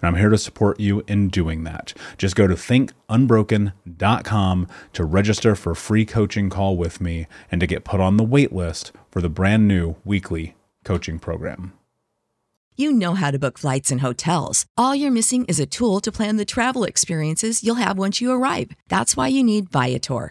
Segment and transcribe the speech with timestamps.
[0.00, 1.92] and I'm here to support you in doing that.
[2.16, 7.66] Just go to thinkunbroken.com to register for a free coaching call with me and to
[7.66, 11.72] get put on the wait list for the brand new weekly coaching program.
[12.76, 14.64] You know how to book flights and hotels.
[14.76, 18.30] All you're missing is a tool to plan the travel experiences you'll have once you
[18.30, 18.70] arrive.
[18.88, 20.30] That's why you need Viator.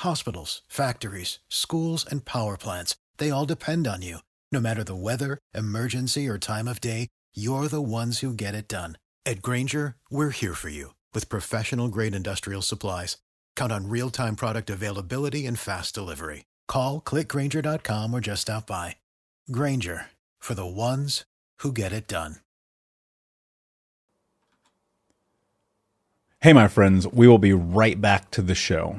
[0.00, 4.18] Hospitals, factories, schools, and power plants, they all depend on you.
[4.50, 8.66] No matter the weather, emergency, or time of day, you're the ones who get it
[8.66, 8.96] done.
[9.26, 13.18] At Grainger, we're here for you with professional grade industrial supplies.
[13.54, 16.46] Count on real time product availability and fast delivery.
[16.66, 18.96] Call clickgrainger.com or just stop by.
[19.52, 20.06] Grainger
[20.38, 21.24] for the ones
[21.58, 22.36] who get it done.
[26.40, 28.98] Hey, my friends, we will be right back to the show.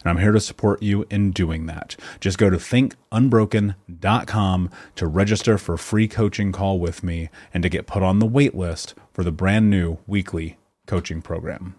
[0.00, 1.96] and I'm here to support you in doing that.
[2.20, 7.68] Just go to thinkunbroken.com to register for a free coaching call with me and to
[7.68, 11.74] get put on the wait list for the brand new weekly coaching program.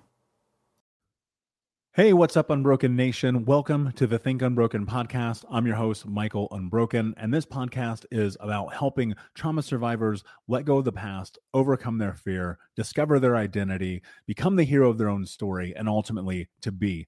[1.93, 3.43] Hey, what's up, Unbroken Nation?
[3.43, 5.43] Welcome to the Think Unbroken podcast.
[5.49, 10.77] I'm your host, Michael Unbroken, and this podcast is about helping trauma survivors let go
[10.77, 15.25] of the past, overcome their fear, discover their identity, become the hero of their own
[15.25, 17.07] story, and ultimately to be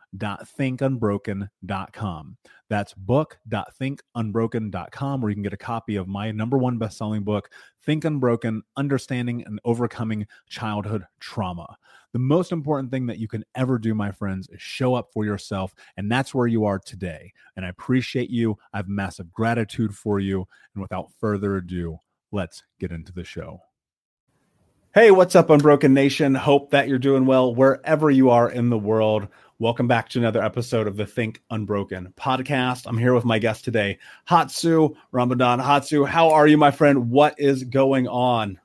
[0.13, 2.37] book.thinkunbroken.com.
[2.69, 7.49] That's book.thinkunbroken.com, where you can get a copy of my number one best-selling book,
[7.83, 11.75] Think Unbroken: Understanding and Overcoming Childhood Trauma.
[12.13, 15.23] The most important thing that you can ever do, my friends, is show up for
[15.23, 17.31] yourself, and that's where you are today.
[17.55, 18.57] And I appreciate you.
[18.73, 20.45] I have massive gratitude for you.
[20.73, 21.99] And without further ado,
[22.31, 23.61] let's get into the show.
[24.93, 26.35] Hey, what's up, Unbroken Nation?
[26.35, 29.29] Hope that you're doing well wherever you are in the world.
[29.61, 32.87] Welcome back to another episode of the Think Unbroken podcast.
[32.87, 35.63] I'm here with my guest today, Hatsu Ramadhan.
[35.63, 37.11] Hatsu, how are you, my friend?
[37.11, 38.59] What is going on?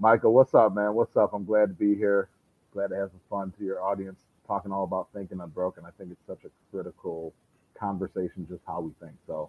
[0.00, 0.94] Michael, what's up, man?
[0.94, 1.32] What's up?
[1.32, 2.28] I'm glad to be here.
[2.72, 5.84] Glad to have some fun to your audience talking all about thinking unbroken.
[5.86, 7.32] I think it's such a critical
[7.78, 9.16] conversation, just how we think.
[9.28, 9.48] So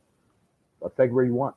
[0.79, 1.55] let's take it where you want.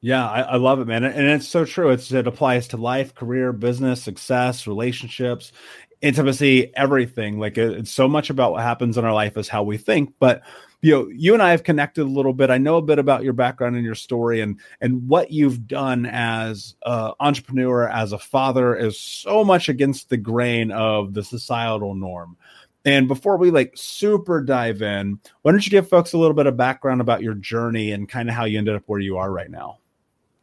[0.00, 1.02] Yeah, I, I, love it, man.
[1.02, 1.90] And it's so true.
[1.90, 5.52] It's it applies to life, career, business, success, relationships,
[6.02, 7.38] intimacy, everything.
[7.38, 10.14] Like it, it's so much about what happens in our life is how we think.
[10.18, 10.42] But
[10.82, 12.48] you know, you and I have connected a little bit.
[12.48, 16.06] I know a bit about your background and your story and and what you've done
[16.06, 21.94] as an entrepreneur, as a father, is so much against the grain of the societal
[21.94, 22.36] norm.
[22.86, 26.46] And before we like super dive in, why don't you give folks a little bit
[26.46, 29.30] of background about your journey and kind of how you ended up where you are
[29.30, 29.78] right now?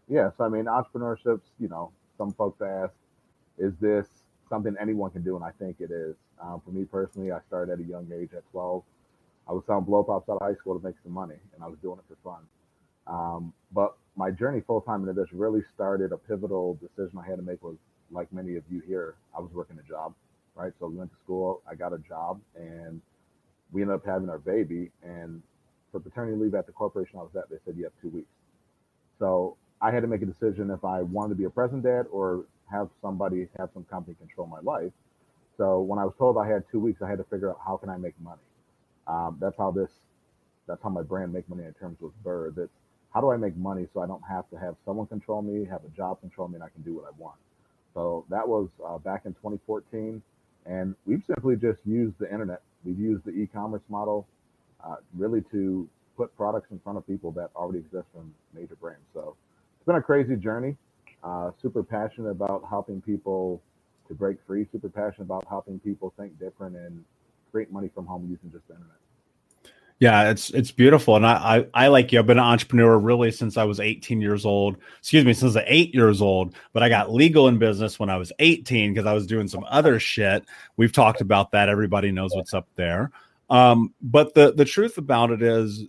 [0.08, 1.50] Yes, I mean entrepreneurship's.
[1.60, 2.94] You know, some folks ask,
[3.58, 4.08] "Is this
[4.50, 6.16] something anyone can do?" And I think it is.
[6.42, 8.84] Um, for me personally, I started at a young age at 12.
[9.48, 11.68] I was selling blow pops out of high school to make some money, and I
[11.68, 12.44] was doing it for fun.
[13.08, 16.12] Um, but my journey full time into this really started.
[16.12, 17.78] A pivotal decision I had to make was,
[18.12, 20.14] like many of you here, I was working a job,
[20.56, 20.74] right?
[20.80, 23.02] So we went to school, I got a job, and
[23.72, 24.92] we ended up having our baby.
[25.04, 25.42] And
[25.92, 28.30] for paternity leave at the corporation I was at, they said you have two weeks.
[29.20, 32.06] So I had to make a decision if I wanted to be a present dad
[32.12, 34.92] or have somebody have some company control my life.
[35.58, 37.78] So when I was told I had two weeks, I had to figure out how
[37.78, 38.42] can I make money.
[39.08, 39.90] Um, that's how this,
[40.68, 42.58] that's how my brand make money in terms with Bird.
[42.58, 42.72] It's
[43.14, 45.82] how do I make money so I don't have to have someone control me, have
[45.86, 47.38] a job control me, and I can do what I want.
[47.94, 50.22] So that was uh, back in 2014,
[50.66, 52.62] and we've simply just used the internet.
[52.84, 54.28] We've used the e-commerce model
[54.86, 59.02] uh, really to put products in front of people that already exist from major brands.
[59.14, 59.36] So
[59.78, 60.76] it's been a crazy journey.
[61.24, 63.62] Uh, super passionate about helping people
[64.08, 64.68] to break free.
[64.72, 67.04] Super passionate about helping people think different and
[67.52, 68.98] create money from home using just the internet.
[70.00, 72.20] Yeah, it's it's beautiful, and I, I, I like you.
[72.20, 74.78] I've been an entrepreneur really since I was 18 years old.
[75.00, 76.54] Excuse me, since I was eight years old.
[76.72, 79.66] But I got legal in business when I was 18 because I was doing some
[79.68, 80.46] other shit.
[80.76, 81.68] We've talked about that.
[81.68, 83.10] Everybody knows what's up there.
[83.50, 85.86] Um, but the the truth about it is,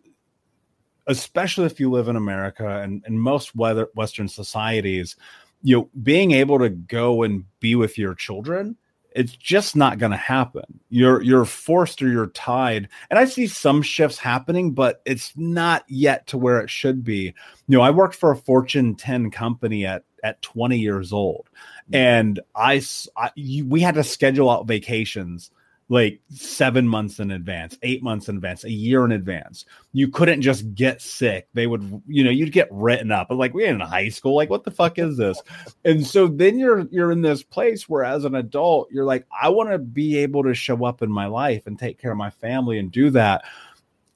[1.09, 5.17] especially if you live in America and, and most weather, Western societies,
[5.63, 8.77] you know, being able to go and be with your children
[9.19, 10.81] it's just not going to happen.
[10.91, 12.89] You're you're forced or you're tied.
[13.11, 17.35] And I see some shifts happening, but it's not yet to where it should be.
[17.67, 21.49] You know, I worked for a Fortune 10 company at at 20 years old,
[21.91, 21.97] mm.
[21.97, 22.83] and I,
[23.17, 25.51] I we had to schedule out vacations
[25.91, 29.65] like seven months in advance, eight months in advance, a year in advance.
[29.93, 31.49] You couldn't just get sick.
[31.55, 33.29] They would, you know, you'd get written up.
[33.31, 34.37] Like we're in high school.
[34.37, 35.41] Like what the fuck is this?
[35.85, 39.49] And so then you're you're in this place where as an adult, you're like, I
[39.49, 42.31] want to be able to show up in my life and take care of my
[42.31, 43.45] family and do that.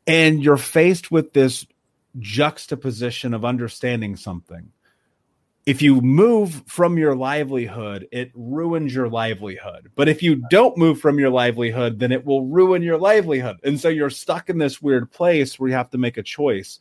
[0.07, 1.67] And you're faced with this
[2.19, 4.71] juxtaposition of understanding something
[5.65, 9.91] if you move from your livelihood, it ruins your livelihood.
[9.95, 13.59] But if you don't move from your livelihood, then it will ruin your livelihood.
[13.63, 16.81] And so you're stuck in this weird place where you have to make a choice.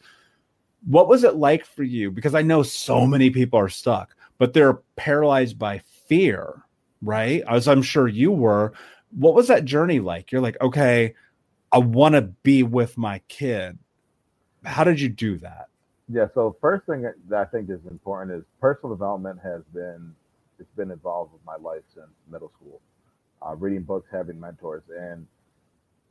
[0.87, 2.09] What was it like for you?
[2.09, 6.63] Because I know so many people are stuck, but they're paralyzed by fear,
[7.03, 7.43] right?
[7.47, 8.73] As I'm sure you were.
[9.11, 10.31] What was that journey like?
[10.31, 11.13] You're like, okay,
[11.71, 13.77] I want to be with my kid.
[14.65, 15.67] How did you do that?
[16.11, 16.27] Yeah.
[16.35, 20.15] So first thing that I think is important is personal development has been
[20.59, 22.81] it's been involved with my life since middle school.
[23.41, 25.27] Uh, reading books, having mentors, and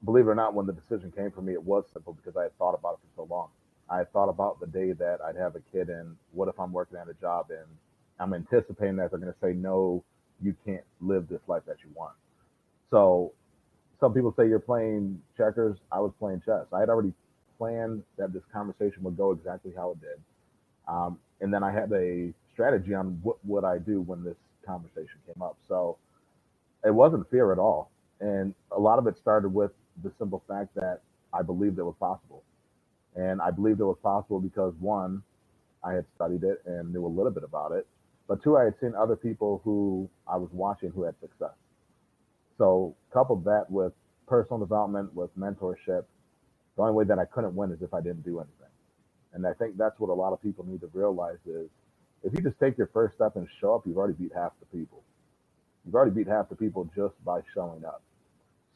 [0.04, 2.44] believe it or not, when the decision came for me, it was simple because I
[2.44, 3.48] had thought about it for so long.
[3.90, 6.72] I had thought about the day that I'd have a kid, and what if I'm
[6.72, 7.66] working at a job and
[8.20, 10.04] I'm anticipating that they're going to say, no,
[10.42, 12.14] you can't live this life that you want.
[12.90, 13.32] So
[14.00, 15.78] some people say you're playing checkers.
[15.92, 16.66] I was playing chess.
[16.72, 17.12] I had already
[17.60, 20.20] planned that this conversation would go exactly how it did.
[20.88, 24.36] Um, and then I had a strategy on what would I do when this
[24.66, 25.58] conversation came up.
[25.68, 25.98] So
[26.84, 27.90] it wasn't fear at all.
[28.20, 29.72] And a lot of it started with
[30.04, 31.00] the simple fact that
[31.34, 32.44] I believed it was possible.
[33.16, 35.22] And I believed it was possible because one,
[35.84, 37.86] I had studied it and knew a little bit about it.
[38.28, 41.54] But two, I had seen other people who I was watching who had success.
[42.58, 43.92] So coupled that with
[44.28, 46.04] personal development, with mentorship,
[46.80, 48.72] the only way that I couldn't win is if I didn't do anything.
[49.34, 51.68] And I think that's what a lot of people need to realize is
[52.22, 54.78] if you just take your first step and show up, you've already beat half the
[54.78, 55.02] people.
[55.84, 58.02] You've already beat half the people just by showing up.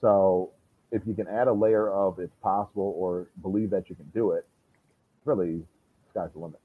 [0.03, 0.51] So
[0.93, 4.33] if you can add a layer of it's possible or believe that you can do
[4.33, 4.47] it,
[5.25, 5.63] really
[6.11, 6.61] sky's the limit.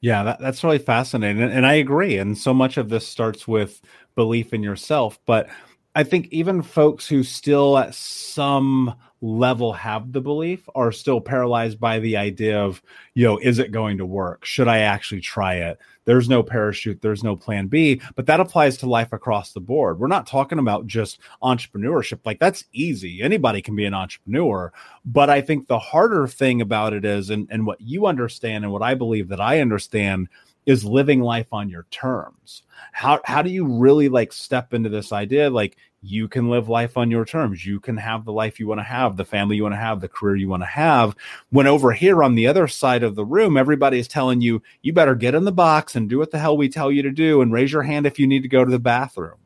[0.00, 1.42] Yeah, that, that's really fascinating.
[1.42, 2.16] And, and I agree.
[2.16, 3.80] And so much of this starts with
[4.14, 5.18] belief in yourself.
[5.26, 5.48] But
[5.96, 11.80] I think even folks who still at some level have the belief are still paralyzed
[11.80, 12.82] by the idea of,
[13.14, 14.44] you know, is it going to work?
[14.44, 15.78] Should I actually try it?
[16.04, 19.98] There's no parachute, there's no plan B, but that applies to life across the board.
[19.98, 22.20] We're not talking about just entrepreneurship.
[22.26, 23.22] Like that's easy.
[23.22, 24.74] Anybody can be an entrepreneur.
[25.06, 28.72] But I think the harder thing about it is, and, and what you understand and
[28.72, 30.28] what I believe that I understand
[30.66, 32.62] is living life on your terms.
[32.92, 36.96] How how do you really like step into this idea like you can live life
[36.96, 37.66] on your terms.
[37.66, 40.00] You can have the life you want to have, the family you want to have,
[40.00, 41.16] the career you want to have.
[41.50, 45.16] When over here on the other side of the room, everybody's telling you, you better
[45.16, 47.52] get in the box and do what the hell we tell you to do and
[47.52, 49.38] raise your hand if you need to go to the bathroom.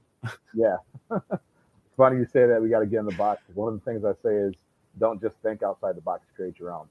[0.55, 0.77] Yeah.
[2.01, 3.43] funny you say that we got to get in the box.
[3.53, 4.55] One of the things I say is
[4.99, 6.87] don't just think outside the box, create your own.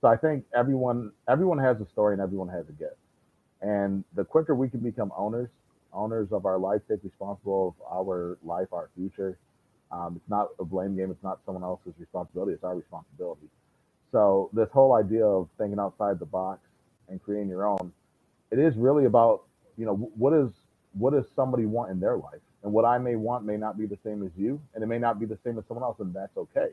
[0.00, 2.96] So I think everyone everyone has a story and everyone has a gift.
[3.62, 5.48] And the quicker we can become owners
[5.92, 9.38] owners of our life take responsible of our life, our future.
[9.90, 11.10] Um, it's not a blame game.
[11.10, 12.52] It's not someone else's responsibility.
[12.52, 13.48] It's our responsibility.
[14.12, 16.60] So this whole idea of thinking outside the box
[17.08, 17.92] and creating your own,
[18.50, 19.42] it is really about
[19.76, 20.50] you know what is
[20.92, 23.86] what does somebody want in their life, and what I may want may not be
[23.86, 26.12] the same as you, and it may not be the same as someone else, and
[26.14, 26.68] that's okay.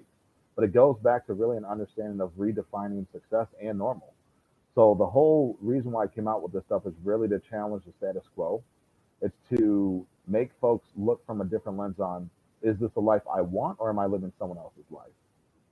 [0.55, 4.13] But it goes back to really an understanding of redefining success and normal.
[4.77, 7.83] So the whole reason why I came out with this stuff is really to challenge
[7.85, 8.63] the status quo
[9.21, 12.29] it's to make folks look from a different lens on
[12.61, 15.11] is this a life I want or am I living someone else's life?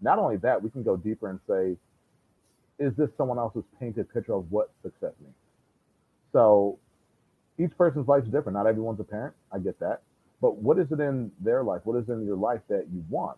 [0.02, 1.78] Not only that, we can go deeper and say,
[2.80, 5.36] is this someone else's painted picture of what success means?
[6.34, 6.80] So
[7.60, 8.54] each person's life is different.
[8.58, 9.36] Not everyone's a parent.
[9.52, 10.02] I get that.
[10.42, 11.82] But what is it in their life?
[11.86, 13.38] What is in your life that you want?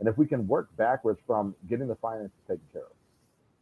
[0.00, 3.03] And if we can work backwards from getting the finances taken care of,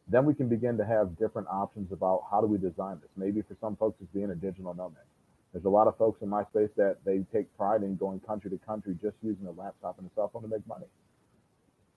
[0.08, 3.10] then we can begin to have different options about how do we design this.
[3.16, 5.04] Maybe for some folks, it's being a digital nomad.
[5.52, 8.50] There's a lot of folks in my space that they take pride in going country
[8.50, 10.86] to country just using a laptop and a cell phone to make money.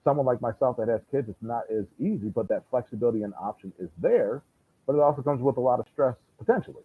[0.04, 3.72] Someone like myself that has kids, it's not as easy, but that flexibility and option
[3.78, 4.42] is there,
[4.86, 6.84] but it also comes with a lot of stress potentially.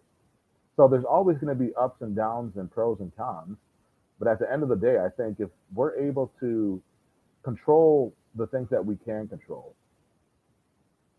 [0.76, 3.58] So there's always going to be ups and downs and pros and cons.
[4.18, 6.82] But at the end of the day, I think if we're able to
[7.42, 9.74] control the things that we can control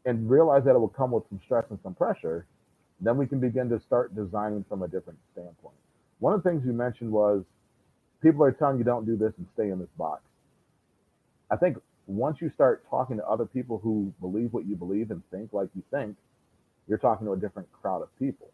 [0.06, 2.46] and realize that it will come with some stress and some pressure,
[3.02, 5.76] then we can begin to start designing from a different standpoint.
[6.20, 7.44] One of the things you mentioned was
[8.22, 10.22] people are telling you don't do this and stay in this box.
[11.52, 15.22] I think once you start talking to other people who believe what you believe and
[15.32, 16.18] think like you think,
[16.88, 18.52] you're talking to a different crowd of people.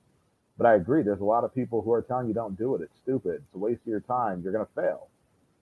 [0.58, 2.82] But I agree, there's a lot of people who are telling you don't do it.
[2.82, 3.36] It's stupid.
[3.36, 4.42] It's a waste of your time.
[4.44, 5.08] You're going to fail.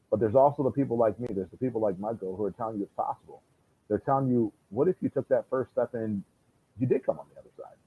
[0.10, 1.28] But there's also the people like me.
[1.32, 3.44] There's the people like Michael who are telling you it's possible.
[3.88, 6.24] They're telling you, what if you took that first step and
[6.80, 7.78] you did come on the other side?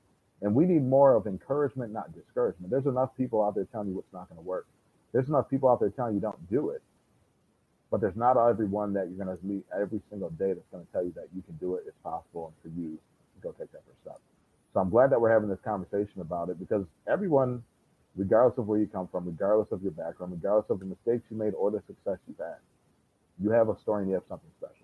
[0.43, 2.71] And we need more of encouragement, not discouragement.
[2.71, 4.67] There's enough people out there telling you what's not going to work.
[5.13, 6.83] There's enough people out there telling you don't do it.
[7.91, 10.93] But there's not everyone that you're going to meet every single day that's going to
[10.93, 13.73] tell you that you can do it, it's possible, and for you to go take
[13.73, 14.21] that first step.
[14.73, 17.65] So I'm glad that we're having this conversation about it because everyone,
[18.17, 21.37] regardless of where you come from, regardless of your background, regardless of the mistakes you
[21.37, 22.63] made or the success you've had,
[23.43, 24.80] you have a story and you have something special.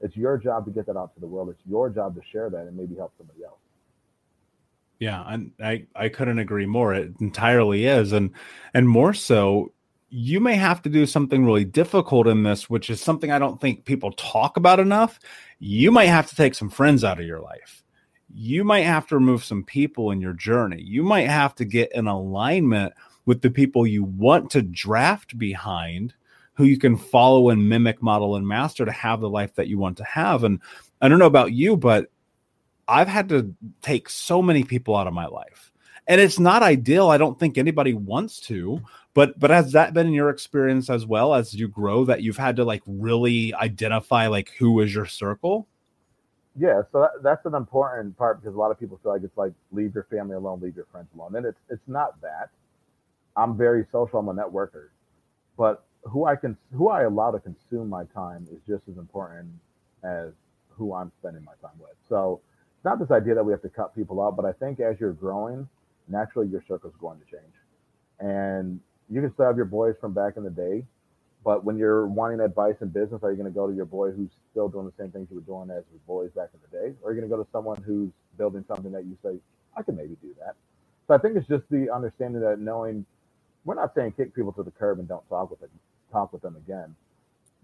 [0.00, 1.48] It's your job to get that out to the world.
[1.50, 3.58] It's your job to share that and maybe help somebody else.
[5.00, 6.92] Yeah, and I I couldn't agree more.
[6.92, 8.30] It entirely is, and
[8.74, 9.72] and more so,
[10.10, 13.60] you may have to do something really difficult in this, which is something I don't
[13.60, 15.20] think people talk about enough.
[15.60, 17.84] You might have to take some friends out of your life.
[18.34, 20.82] You might have to remove some people in your journey.
[20.82, 22.92] You might have to get in alignment
[23.24, 26.14] with the people you want to draft behind,
[26.58, 29.78] who you can follow and mimic, model, and master to have the life that you
[29.78, 30.42] want to have.
[30.42, 30.58] And
[31.00, 32.10] I don't know about you, but
[32.88, 35.70] I've had to take so many people out of my life.
[36.08, 37.10] And it's not ideal.
[37.10, 38.80] I don't think anybody wants to,
[39.14, 42.36] but but has that been in your experience as well as you grow that you've
[42.36, 45.68] had to like really identify like who is your circle?
[46.58, 49.36] Yeah, so that, that's an important part because a lot of people feel like it's
[49.36, 52.50] like leave your family alone, leave your friends alone, and it's it's not that.
[53.36, 54.18] I'm very social.
[54.18, 54.88] I'm a networker,
[55.56, 59.48] but who I can who I allow to consume my time is just as important
[60.02, 60.32] as
[60.70, 61.94] who I'm spending my time with.
[62.08, 62.40] So
[62.76, 65.00] it's not this idea that we have to cut people out, but I think as
[65.00, 65.68] you're growing,
[66.08, 67.54] naturally your circle is going to change.
[68.20, 70.84] And you can still have your boys from back in the day,
[71.44, 74.10] but when you're wanting advice in business, are you going to go to your boy
[74.10, 76.76] who's still doing the same things you were doing as your boys back in the
[76.76, 76.94] day?
[77.02, 79.38] Or are you going to go to someone who's building something that you say,
[79.76, 80.54] I can maybe do that?
[81.06, 83.06] So I think it's just the understanding that knowing
[83.64, 85.70] we're not saying kick people to the curb and don't talk with them,
[86.12, 86.94] talk with them again,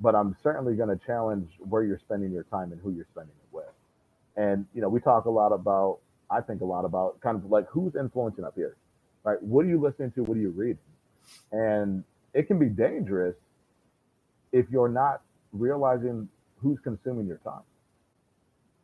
[0.01, 3.35] but I'm certainly going to challenge where you're spending your time and who you're spending
[3.35, 3.67] it with.
[4.37, 5.99] And you know, we talk a lot about,
[6.31, 8.77] I think a lot about kind of like who's influencing up here,
[9.25, 9.43] right?
[9.43, 10.25] What are you listening to?
[10.25, 10.79] What are you reading?
[11.53, 13.37] And it can be dangerous
[14.53, 15.23] if you're not
[15.53, 17.63] realizing who's consuming your time.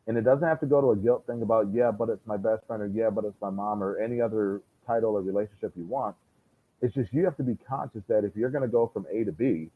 [0.07, 2.37] And it doesn't have to go to a guilt thing about, yeah, but it's my
[2.37, 5.85] best friend, or yeah, but it's my mom, or any other title or relationship you
[5.85, 6.15] want.
[6.81, 9.23] It's just you have to be conscious that if you're going to go from A
[9.23, 9.69] to B,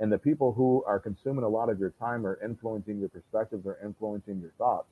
[0.00, 3.64] and the people who are consuming a lot of your time are influencing your perspectives
[3.66, 4.88] or influencing your thoughts,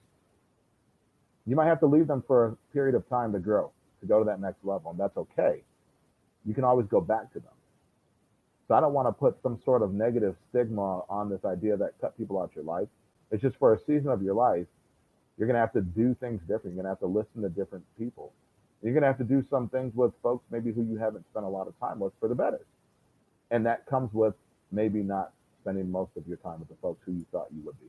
[1.47, 4.21] you might have to leave them for a period of time to grow, to go
[4.21, 4.93] to that next level.
[4.93, 5.63] And that's okay.
[6.47, 7.53] You can always go back to them.
[8.69, 11.95] So I don't want to put some sort of negative stigma on this idea that
[12.01, 12.89] cut people out your life.
[13.33, 14.67] It's just for a season of your life,
[15.37, 16.77] you're going to have to do things different.
[16.77, 18.33] You're going to have to listen to different people.
[18.83, 21.47] You're going to have to do some things with folks maybe who you haven't spent
[21.47, 22.61] a lot of time with for the better.
[23.51, 24.35] And that comes with
[24.73, 27.79] maybe not spending most of your time with the folks who you thought you would
[27.79, 27.87] be.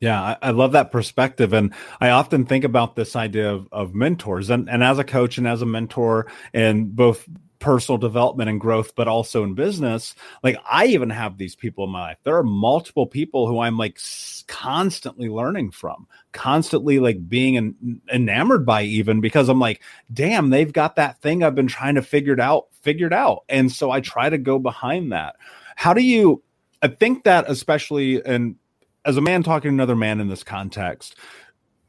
[0.00, 1.54] Yeah, I, I, love that perspective.
[1.54, 1.72] And
[2.02, 4.50] I often think about this idea of, of mentors.
[4.50, 7.26] And, and as a coach and as a mentor and both
[7.58, 11.90] personal development and growth, but also in business, like I even have these people in
[11.90, 12.18] my life.
[12.22, 13.98] There are multiple people who I'm like
[14.46, 19.82] constantly learning from, constantly like being en- enamored by, even because I'm like,
[20.12, 23.44] damn, they've got that thing I've been trying to figure it out, figured out.
[23.48, 25.36] And so I try to go behind that.
[25.76, 26.42] How do you?
[26.82, 28.56] I think that especially, and
[29.04, 31.16] as a man talking to another man in this context,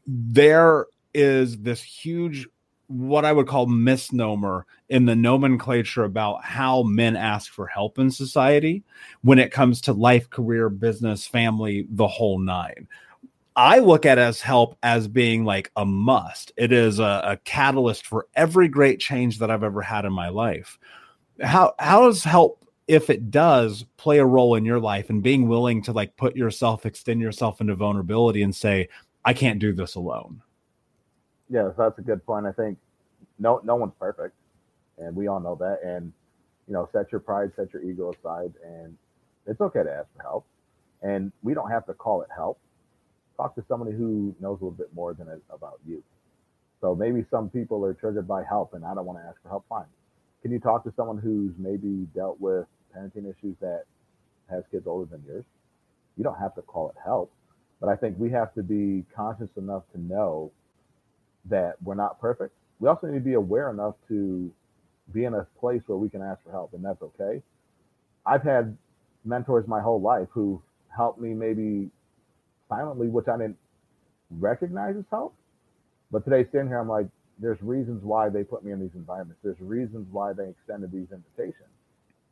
[0.06, 2.48] there is this huge
[2.88, 8.10] what I would call misnomer in the nomenclature about how men ask for help in
[8.10, 8.84] society
[9.22, 12.88] when it comes to life, career, business, family, the whole nine.
[13.56, 16.52] I look at as help as being like a must.
[16.58, 20.30] It is a, a, catalyst for every great change that I've ever had in my
[20.30, 20.78] life.
[21.42, 25.48] How how does help if it does play a role in your life and being
[25.48, 28.88] willing to like put yourself extend yourself into vulnerability and say
[29.26, 30.42] i can't do this alone
[31.50, 32.46] yeah so that's a good point.
[32.46, 32.78] I think
[33.40, 34.36] no no one's perfect
[34.98, 35.80] and we all know that.
[35.84, 36.12] And
[36.68, 38.98] you know set your pride set your ego aside and
[39.46, 40.46] it's okay to ask for help.
[41.02, 42.60] And we don't have to call it help.
[43.38, 46.04] Talk to somebody who knows a little bit more than about you.
[46.82, 49.50] So maybe some people are triggered by help and i don't want to ask for
[49.50, 49.86] help fine.
[50.42, 53.84] Can you talk to someone who's maybe dealt with parenting issues that
[54.50, 55.46] has kids older than yours.
[56.18, 57.32] You don't have to call it help,
[57.80, 60.52] but I think we have to be conscious enough to know
[61.50, 62.54] that we're not perfect.
[62.80, 64.52] We also need to be aware enough to
[65.14, 67.42] be in a place where we can ask for help, and that's okay.
[68.26, 68.78] I've had
[69.26, 70.62] mentors my whole life who
[70.96, 71.90] helped me maybe
[72.70, 73.58] silently, which I didn't
[74.30, 75.34] recognize as help.
[76.12, 77.08] But today, sitting here, I'm like,
[77.40, 79.42] there's reasons why they put me in these environments.
[79.44, 81.70] There's reasons why they extended these invitations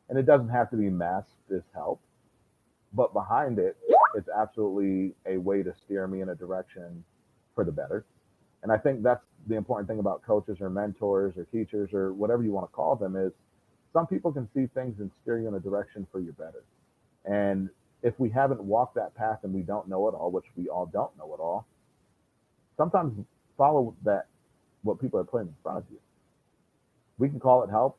[0.08, 2.00] and it doesn't have to be masked as help,
[2.92, 3.76] but behind it,
[4.14, 7.04] it's absolutely a way to steer me in a direction
[7.54, 8.04] for the better.
[8.66, 12.42] And I think that's the important thing about coaches or mentors or teachers or whatever
[12.42, 13.30] you want to call them is
[13.92, 16.64] some people can see things and steer you in a direction for your better.
[17.24, 17.70] And
[18.02, 20.84] if we haven't walked that path and we don't know it all, which we all
[20.84, 21.64] don't know it all,
[22.76, 23.24] sometimes
[23.56, 24.26] follow that
[24.82, 26.00] what people are putting in front of you.
[27.18, 27.96] We can call it help.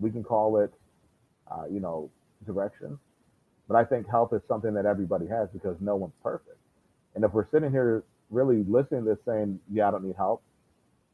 [0.00, 0.72] We can call it
[1.52, 2.10] uh, you know,
[2.46, 2.98] direction.
[3.68, 6.56] But I think help is something that everybody has because no one's perfect.
[7.14, 10.42] And if we're sitting here really listening to this saying, yeah, I don't need help,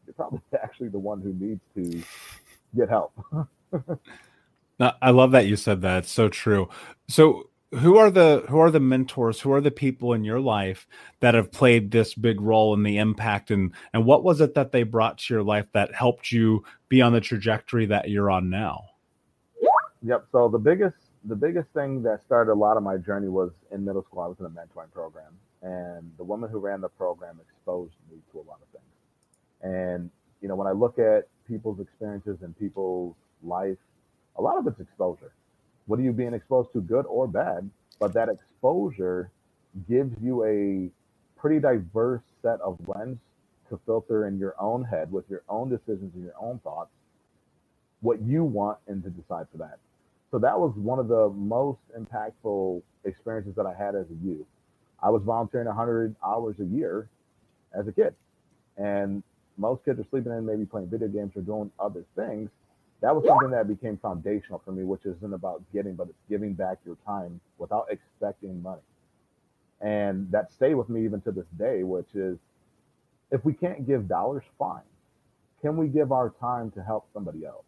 [0.06, 2.02] you're probably actually the one who needs to
[2.76, 3.12] get help.
[4.80, 6.04] I love that you said that.
[6.04, 6.70] It's so true.
[7.08, 10.88] So who are the who are the mentors who are the people in your life
[11.20, 14.72] that have played this big role in the impact and and what was it that
[14.72, 18.50] they brought to your life that helped you be on the trajectory that you're on
[18.50, 18.90] now
[20.02, 20.26] Yep.
[20.32, 23.84] So the biggest the biggest thing that started a lot of my journey was in
[23.84, 24.22] middle school.
[24.22, 28.18] I was in a mentoring program, and the woman who ran the program exposed me
[28.32, 28.84] to a lot of things.
[29.62, 33.78] And you know, when I look at people's experiences and people's life,
[34.36, 35.32] a lot of it's exposure.
[35.86, 37.68] What are you being exposed to, good or bad?
[37.98, 39.30] But that exposure
[39.88, 40.90] gives you a
[41.40, 43.18] pretty diverse set of lens
[43.68, 46.90] to filter in your own head with your own decisions and your own thoughts
[48.00, 49.78] what you want and to decide for that.
[50.30, 54.46] So that was one of the most impactful experiences that I had as a youth.
[55.02, 57.08] I was volunteering 100 hours a year
[57.72, 58.14] as a kid,
[58.76, 59.22] and
[59.56, 62.50] most kids are sleeping in, maybe playing video games or doing other things.
[63.00, 66.52] That was something that became foundational for me, which isn't about getting, but it's giving
[66.52, 68.82] back your time without expecting money.
[69.80, 72.38] And that stayed with me even to this day, which is
[73.30, 74.82] if we can't give dollars, fine.
[75.62, 77.64] Can we give our time to help somebody else?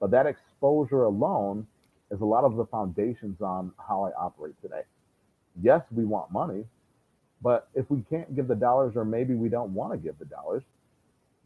[0.00, 1.66] But that exposure alone
[2.10, 4.82] is a lot of the foundations on how I operate today.
[5.62, 6.64] Yes, we want money,
[7.42, 10.26] but if we can't give the dollars, or maybe we don't want to give the
[10.26, 10.62] dollars,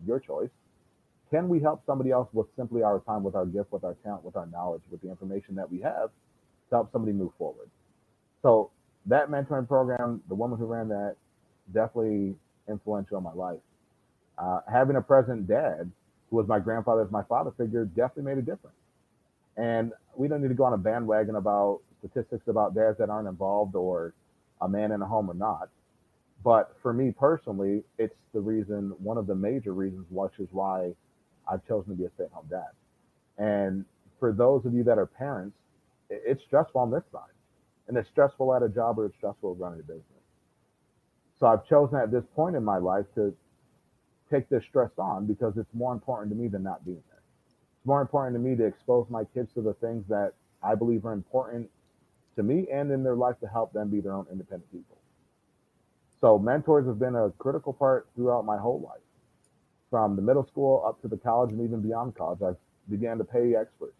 [0.06, 0.50] your choice.
[1.30, 4.24] can we help somebody else with simply our time, with our gift, with our talent,
[4.24, 6.10] with our knowledge, with the information that we have
[6.70, 7.70] to help somebody move forward?
[8.42, 8.70] So
[9.06, 11.16] that mentoring program, the woman who ran that,
[11.72, 12.34] definitely
[12.68, 13.60] influential in my life.
[14.38, 15.90] Uh, having a present dad
[16.30, 18.76] who was my grandfather my father figure definitely made a difference.
[19.56, 23.28] And we don't need to go on a bandwagon about statistics about dads that aren't
[23.28, 24.14] involved or
[24.60, 25.68] a man in a home or not.
[26.42, 30.92] But for me personally, it's the reason, one of the major reasons, which is why
[31.50, 32.70] I've chosen to be a stay at home dad.
[33.38, 33.84] And
[34.18, 35.56] for those of you that are parents,
[36.08, 37.22] it's stressful on this side.
[37.88, 40.04] And it's stressful at a job or it's stressful running a business.
[41.38, 43.34] So I've chosen at this point in my life to
[44.30, 47.22] take this stress on because it's more important to me than not being there.
[47.48, 50.32] It's more important to me to expose my kids to the things that
[50.62, 51.68] I believe are important
[52.36, 54.98] to me and in their life to help them be their own independent people.
[56.20, 59.00] So mentors have been a critical part throughout my whole life.
[59.90, 62.56] From the middle school up to the college and even beyond college, I've
[62.88, 63.94] began to pay experts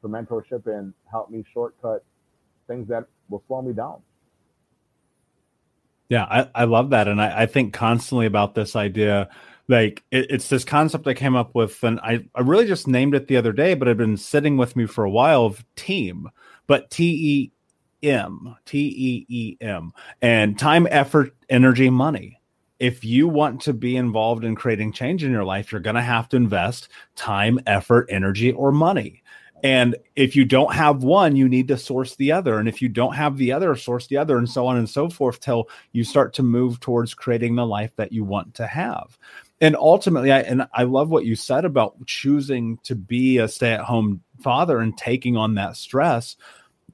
[0.00, 2.04] for mentorship and help me shortcut
[2.68, 4.00] things that will slow me down.
[6.08, 7.08] Yeah, I, I love that.
[7.08, 9.28] And I, I think constantly about this idea
[9.68, 13.14] like it, it's this concept I came up with, and I, I really just named
[13.14, 16.30] it the other day, but I've been sitting with me for a while of team,
[16.66, 17.52] but T E
[18.02, 22.40] M, T E E M, and time, effort, energy, money.
[22.78, 26.02] If you want to be involved in creating change in your life, you're going to
[26.02, 29.22] have to invest time, effort, energy, or money.
[29.62, 32.58] And if you don't have one, you need to source the other.
[32.58, 35.08] And if you don't have the other, source the other, and so on and so
[35.08, 39.18] forth till you start to move towards creating the life that you want to have
[39.60, 44.22] and ultimately I and I love what you said about choosing to be a stay-at-home
[44.40, 46.36] father and taking on that stress.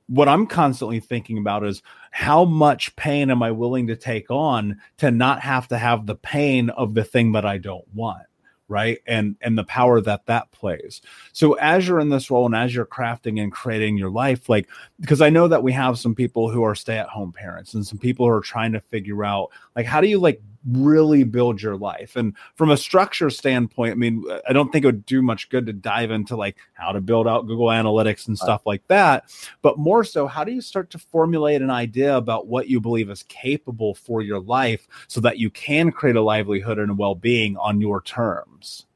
[0.08, 4.80] What I'm constantly thinking about is how much pain am I willing to take on
[4.98, 8.26] to not have to have the pain of the thing that I don't want
[8.72, 9.00] right?
[9.06, 11.02] And and the power that that plays.
[11.32, 14.66] So as you're in this role and as you're crafting and creating your life like
[14.98, 17.86] because i know that we have some people who are stay at home parents and
[17.86, 21.60] some people who are trying to figure out like how do you like really build
[21.60, 22.16] your life.
[22.16, 25.66] And from a structure standpoint, I mean, I don't think it would do much good
[25.66, 29.24] to dive into like how to build out Google Analytics and stuff like that,
[29.62, 33.10] but more so, how do you start to formulate an idea about what you believe
[33.10, 37.14] is capable for your life so that you can create a livelihood and a well
[37.14, 38.86] being on your terms?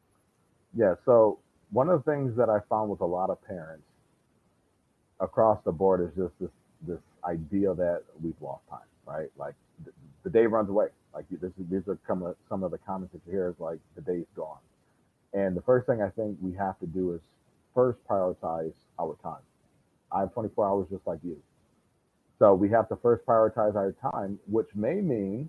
[0.76, 0.94] Yeah.
[1.04, 1.38] So,
[1.70, 3.82] one of the things that I found with a lot of parents
[5.20, 6.50] across the board is just this
[6.86, 9.28] this idea that we've lost time, right?
[9.36, 9.90] Like the,
[10.22, 13.22] the day runs away like this, these are some of, some of the comments that
[13.26, 14.58] you hear is like the day's gone.
[15.32, 17.20] And the first thing I think we have to do is
[17.74, 19.42] first prioritize our time.
[20.12, 21.36] I have 24 hours just like you.
[22.38, 25.48] So we have to first prioritize our time, which may mean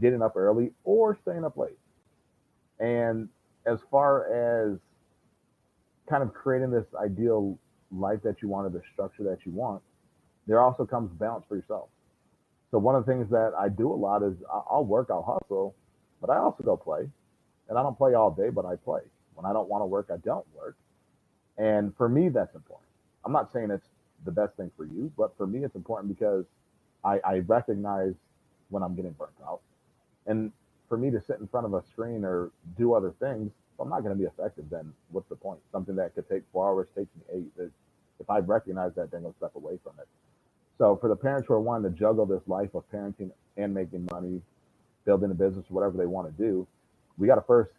[0.00, 1.78] getting up early or staying up late.
[2.80, 3.28] And
[3.64, 4.78] as far as
[6.08, 7.58] kind of creating this ideal
[7.92, 9.82] life that you want or the structure that you want,
[10.46, 11.88] there also comes balance for yourself.
[12.70, 14.34] So one of the things that I do a lot is
[14.70, 15.74] I'll work, I'll hustle,
[16.20, 17.08] but I also go play.
[17.68, 19.00] And I don't play all day, but I play.
[19.34, 20.76] When I don't want to work, I don't work.
[21.58, 22.88] And for me, that's important.
[23.24, 23.88] I'm not saying it's
[24.24, 26.44] the best thing for you, but for me, it's important because
[27.04, 28.14] I, I recognize
[28.68, 29.60] when I'm getting burnt out.
[30.26, 30.52] And
[30.88, 33.88] for me to sit in front of a screen or do other things, if I'm
[33.88, 35.60] not going to be effective, then what's the point?
[35.72, 37.22] Something that could take four hours takes me
[37.58, 37.70] eight.
[38.18, 40.08] If I recognize that, then I'll step away from it.
[40.78, 44.08] So for the parents who are wanting to juggle this life of parenting and making
[44.12, 44.42] money,
[45.04, 46.66] building a business, or whatever they want to do,
[47.18, 47.70] we got to first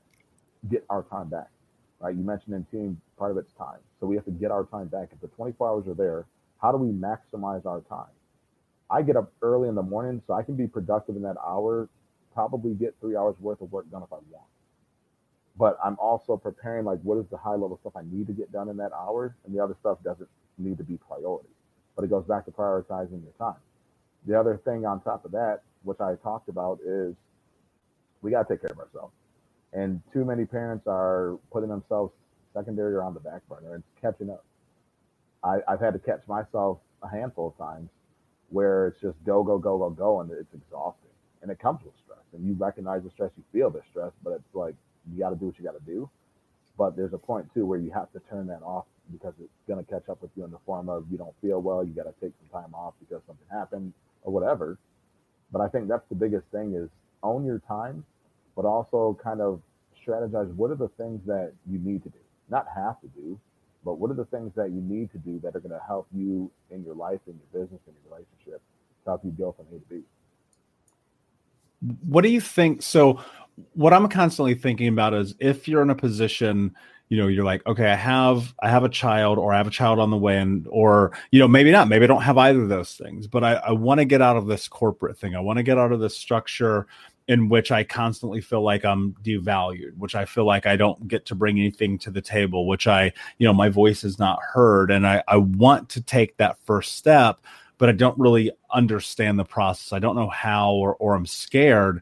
[0.69, 1.49] get our time back,
[1.99, 2.15] right?
[2.15, 3.79] You mentioned in team, part of it's time.
[3.99, 5.10] So we have to get our time back.
[5.13, 6.25] If the 24 hours are there,
[6.62, 8.12] how do we maximize our time?
[8.89, 11.89] I get up early in the morning so I can be productive in that hour,
[12.33, 14.47] probably get three hours worth of work done if I want.
[15.57, 18.51] But I'm also preparing like what is the high level stuff I need to get
[18.51, 20.29] done in that hour, and the other stuff doesn't
[20.60, 21.49] need to be priority
[21.97, 23.60] but it goes back to prioritizing your time.
[24.27, 27.15] The other thing on top of that, which I talked about, is
[28.21, 29.13] we got to take care of ourselves.
[29.73, 32.13] And too many parents are putting themselves
[32.53, 34.45] secondary or on the back burner and catching up.
[35.43, 37.89] I, I've had to catch myself a handful of times
[38.49, 41.10] where it's just go, go, go, go, go, and it's exhausting.
[41.41, 42.19] And it comes with stress.
[42.33, 44.75] And you recognize the stress, you feel the stress, but it's like
[45.12, 46.10] you got to do what you got to do.
[46.77, 49.84] But there's a point too where you have to turn that off because it's going
[49.84, 52.04] to catch up with you in the form of you don't feel well, you got
[52.04, 53.93] to take some time off because something happened
[54.24, 54.78] or whatever.
[55.52, 56.89] But I think that's the biggest thing is
[57.24, 58.06] own your time,
[58.56, 59.62] but also kind of
[60.06, 63.39] strategize what are the things that you need to do, not have to do,
[63.84, 66.08] but what are the things that you need to do that are going to help
[66.13, 68.62] you in your life, in your business, in your relationship,
[69.04, 70.02] to help you go from A to B.
[72.06, 72.82] What do you think?
[72.82, 73.22] So,
[73.74, 76.76] what I'm constantly thinking about is if you're in a position,
[77.10, 79.72] you know, you're like, okay, I have I have a child or I have a
[79.72, 82.63] child on the way and or you know, maybe not, maybe I don't have either
[82.63, 85.36] of those things, but I, I want to get out of this corporate thing.
[85.36, 86.88] I want to get out of this structure
[87.28, 91.26] in which I constantly feel like I'm devalued, which I feel like I don't get
[91.28, 94.91] to bring anything to the table, which I, you know, my voice is not heard.
[94.91, 97.39] And I, I want to take that first step,
[97.78, 99.91] but I don't really understand the process.
[99.91, 102.02] I don't know how or or I'm scared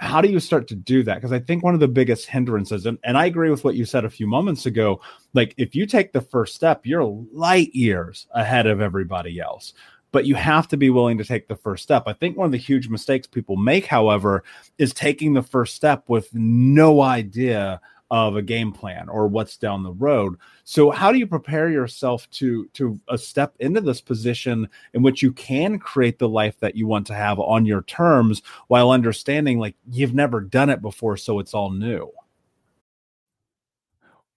[0.00, 1.16] how do you start to do that?
[1.16, 3.84] Because I think one of the biggest hindrances, and, and I agree with what you
[3.84, 5.00] said a few moments ago,
[5.34, 9.74] like if you take the first step, you're light years ahead of everybody else.
[10.12, 12.04] But you have to be willing to take the first step.
[12.06, 14.44] I think one of the huge mistakes people make, however,
[14.78, 19.82] is taking the first step with no idea of a game plan or what's down
[19.82, 20.36] the road.
[20.64, 25.22] So how do you prepare yourself to to a step into this position in which
[25.22, 29.58] you can create the life that you want to have on your terms while understanding
[29.58, 32.10] like you've never done it before so it's all new?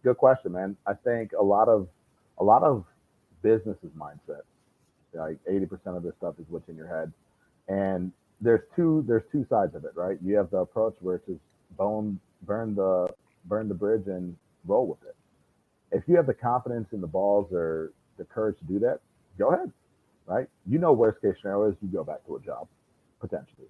[0.04, 0.78] Good question, man.
[0.86, 1.88] I think a lot of
[2.38, 2.86] a lot of
[3.42, 4.42] businesses mindset,
[5.14, 7.12] like 80% of this stuff is what's in your head.
[7.68, 10.20] And there's two there's two sides of it, right?
[10.24, 11.40] You have the approach where it's just
[11.78, 13.08] bone burn the
[13.46, 15.16] burn the bridge and roll with it
[15.96, 19.00] if you have the confidence in the balls or the courage to do that,
[19.40, 19.72] go ahead.
[20.28, 20.48] Right?
[20.68, 22.68] You know, worst case scenario is you go back to a job
[23.22, 23.68] potentially.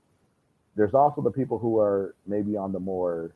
[0.76, 3.32] There's also the people who are maybe on the more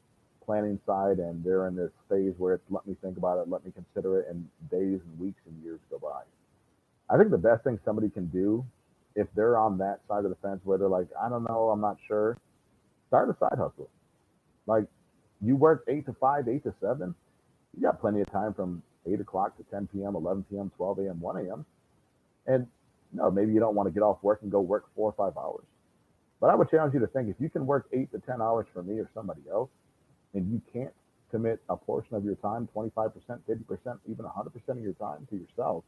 [0.46, 3.64] planning side and they're in this phase where it's let me think about it, let
[3.66, 6.22] me consider it, and days and weeks and years go by.
[7.10, 8.66] I think the best thing somebody can do
[9.16, 11.82] if they're on that side of the fence where they're like, I don't know, I'm
[11.82, 12.38] not sure,
[13.08, 13.90] start a side hustle.
[14.66, 14.86] Like
[15.42, 17.16] you work eight to five, eight to seven,
[17.76, 21.22] you got plenty of time from 8 o'clock to 10 p.m., 11 p.m., 12 a.m.,
[21.22, 21.66] 1 a.m.
[22.48, 22.68] And
[23.14, 25.38] no, maybe you don't want to get off work and go work four or five
[25.38, 25.66] hours.
[26.40, 28.66] But I would challenge you to think if you can work eight to 10 hours
[28.74, 29.70] for me or somebody else,
[30.34, 30.94] and you can't
[31.32, 35.84] commit a portion of your time, 25%, 50%, even 100% of your time to yourself,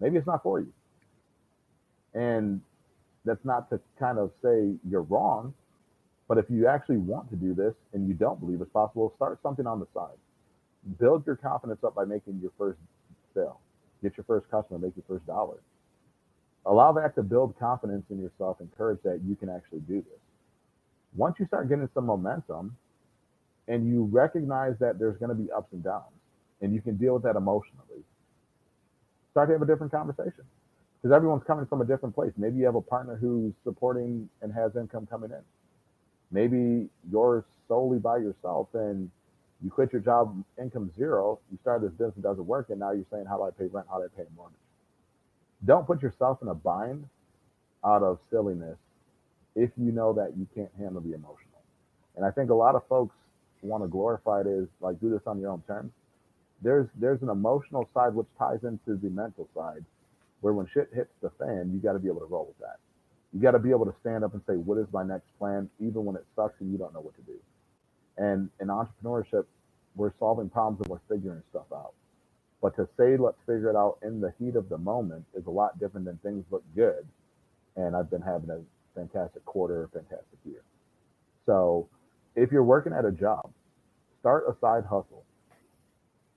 [0.00, 0.72] maybe it's not for you.
[2.14, 2.60] And
[3.24, 5.54] that's not to kind of say you're wrong,
[6.28, 9.38] but if you actually want to do this and you don't believe it's possible, start
[9.42, 10.18] something on the side
[10.98, 12.78] build your confidence up by making your first
[13.34, 13.60] sale,
[14.02, 15.58] get your first customer, make your first dollar.
[16.66, 20.20] Allow that to build confidence in yourself and courage that you can actually do this.
[21.16, 22.76] Once you start getting some momentum
[23.68, 26.04] and you recognize that there's going to be ups and downs
[26.60, 28.04] and you can deal with that emotionally,
[29.32, 30.44] start to have a different conversation
[31.00, 32.32] because everyone's coming from a different place.
[32.36, 35.42] Maybe you have a partner who's supporting and has income coming in.
[36.30, 39.10] Maybe you're solely by yourself and
[39.62, 41.38] you quit your job, income zero.
[41.50, 43.86] You start this business, doesn't work, and now you're saying, "How do I pay rent?
[43.88, 44.58] How do I pay a mortgage?"
[45.64, 47.08] Don't put yourself in a bind
[47.84, 48.78] out of silliness
[49.54, 51.62] if you know that you can't handle the emotional.
[52.16, 53.14] And I think a lot of folks
[53.62, 55.92] want to glorify it as like do this on your own terms.
[56.62, 59.84] There's there's an emotional side which ties into the mental side,
[60.40, 62.78] where when shit hits the fan, you got to be able to roll with that.
[63.32, 65.70] You got to be able to stand up and say, "What is my next plan?"
[65.80, 67.38] Even when it sucks and you don't know what to do.
[68.18, 69.44] And in entrepreneurship,
[69.96, 71.92] we're solving problems and we're figuring stuff out.
[72.60, 75.50] But to say let's figure it out in the heat of the moment is a
[75.50, 77.06] lot different than things look good.
[77.76, 78.60] And I've been having a
[78.94, 80.62] fantastic quarter, fantastic year.
[81.46, 81.88] So
[82.36, 83.50] if you're working at a job,
[84.20, 85.24] start a side hustle.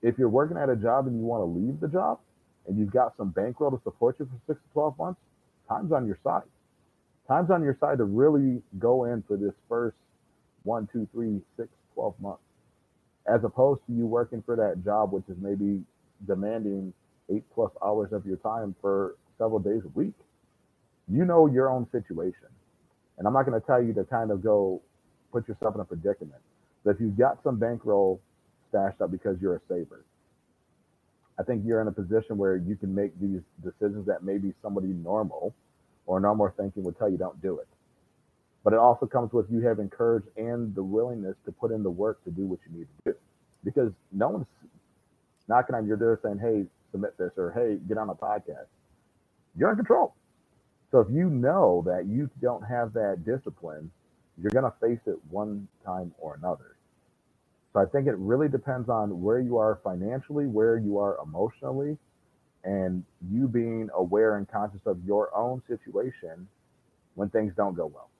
[0.02, 2.18] If you're working at a job and you want to leave the job
[2.66, 5.20] and you've got some bankroll to support you for six to 12 months,
[5.68, 6.42] time's on your side.
[7.28, 9.96] Time's on your side to really go in for this first
[10.66, 12.42] one, two, three, six, 12 months,
[13.32, 15.82] as opposed to you working for that job, which is maybe
[16.26, 16.92] demanding
[17.30, 20.14] eight plus hours of your time for several days a week.
[21.08, 22.48] You know your own situation.
[23.18, 24.82] And I'm not going to tell you to kind of go
[25.32, 26.40] put yourself in a predicament.
[26.84, 28.20] But if you've got some bankroll
[28.68, 30.04] stashed up because you're a saver,
[31.38, 34.88] I think you're in a position where you can make these decisions that maybe somebody
[34.88, 35.54] normal
[36.06, 37.68] or normal thinking would tell you don't do it.
[38.66, 41.90] But it also comes with you having courage and the willingness to put in the
[41.90, 43.18] work to do what you need to do.
[43.62, 44.46] Because no one's
[45.46, 48.66] knocking on your door saying, hey, submit this or hey, get on a podcast.
[49.56, 50.16] You're in control.
[50.90, 53.88] So if you know that you don't have that discipline,
[54.36, 56.74] you're going to face it one time or another.
[57.72, 61.98] So I think it really depends on where you are financially, where you are emotionally,
[62.64, 66.48] and you being aware and conscious of your own situation
[67.14, 68.10] when things don't go well.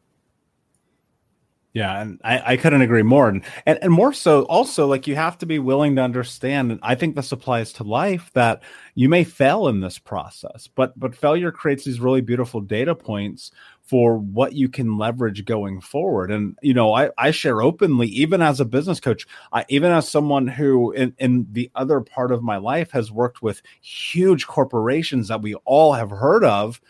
[1.76, 3.28] Yeah, and I, I couldn't agree more.
[3.28, 6.80] And, and and more so also like you have to be willing to understand, and
[6.82, 8.62] I think this applies to life, that
[8.94, 13.50] you may fail in this process, but but failure creates these really beautiful data points
[13.82, 16.30] for what you can leverage going forward.
[16.30, 20.08] And you know, I, I share openly, even as a business coach, I, even as
[20.08, 25.28] someone who in, in the other part of my life has worked with huge corporations
[25.28, 26.80] that we all have heard of.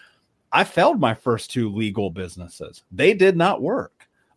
[0.53, 2.85] I failed my first two legal businesses.
[2.92, 3.96] They did not work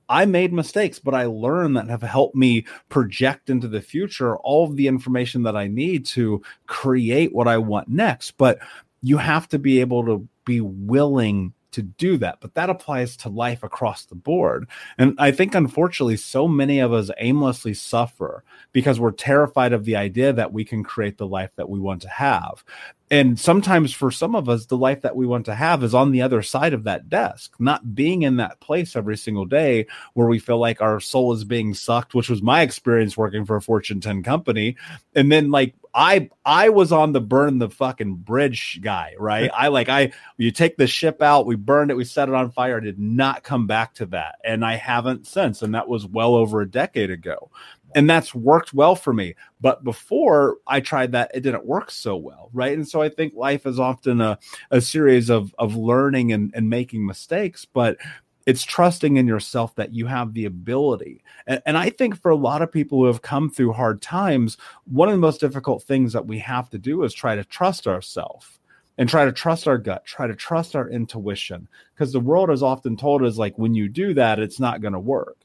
[0.09, 4.65] I made mistakes, but I learned that have helped me project into the future all
[4.65, 8.31] of the information that I need to create what I want next.
[8.31, 8.59] But
[9.01, 12.39] you have to be able to be willing to do that.
[12.41, 14.67] But that applies to life across the board.
[14.97, 19.95] And I think, unfortunately, so many of us aimlessly suffer because we're terrified of the
[19.95, 22.63] idea that we can create the life that we want to have
[23.11, 26.11] and sometimes for some of us the life that we want to have is on
[26.11, 30.27] the other side of that desk not being in that place every single day where
[30.27, 33.61] we feel like our soul is being sucked which was my experience working for a
[33.61, 34.75] fortune 10 company.
[35.15, 39.49] And then like i i was on the burn the fucking bridge guy right?
[39.57, 42.51] I like i you take the ship out we burned it we set it on
[42.51, 44.35] fire I did not come back to that.
[44.43, 47.49] And i haven't since and that was well over a decade ago
[47.95, 52.15] and that's worked well for me but before i tried that it didn't work so
[52.15, 54.37] well right and so i think life is often a,
[54.71, 57.97] a series of of learning and, and making mistakes but
[58.45, 62.35] it's trusting in yourself that you have the ability and, and i think for a
[62.35, 66.13] lot of people who have come through hard times one of the most difficult things
[66.13, 68.59] that we have to do is try to trust ourselves
[68.99, 71.69] and try to trust our gut, try to trust our intuition.
[71.95, 74.91] Because the world has often told us, like, when you do that, it's not going
[74.91, 75.37] to work.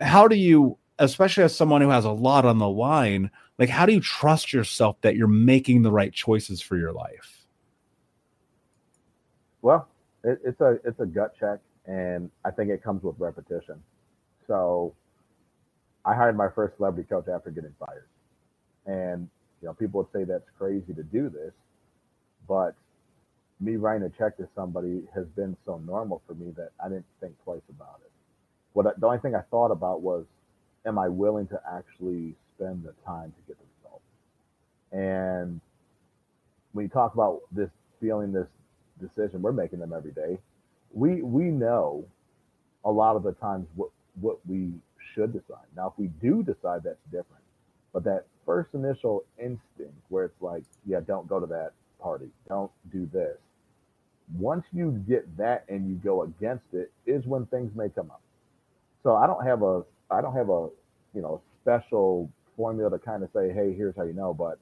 [0.00, 3.86] How do you especially as someone who has a lot on the line, like how
[3.86, 7.44] do you trust yourself that you're making the right choices for your life?
[9.62, 9.88] Well,
[10.22, 13.82] it, it's a it's a gut check, and I think it comes with repetition.
[14.46, 14.94] So,
[16.04, 18.06] I hired my first celebrity coach after getting fired,
[18.86, 19.28] and
[19.60, 21.52] you know people would say that's crazy to do this,
[22.46, 22.74] but
[23.58, 27.04] me writing a check to somebody has been so normal for me that I didn't
[27.20, 28.10] think twice about it.
[28.72, 30.24] What I, the only thing I thought about was
[30.86, 34.04] am I willing to actually spend the time to get the results?
[34.92, 35.60] And
[36.72, 38.48] when you talk about this feeling, this
[39.00, 40.38] decision, we're making them every day.
[40.92, 42.04] We we know
[42.84, 43.90] a lot of the times what
[44.20, 44.72] what we
[45.14, 45.66] should decide.
[45.76, 47.42] Now, if we do decide, that's different.
[47.92, 52.70] But that first initial instinct, where it's like, yeah, don't go to that party, don't
[52.92, 53.36] do this.
[54.38, 58.20] Once you get that and you go against it, is when things may come up.
[59.02, 60.68] So I don't have a I don't have a
[61.14, 64.34] you know special formula to kind of say, hey, here's how you know.
[64.34, 64.58] But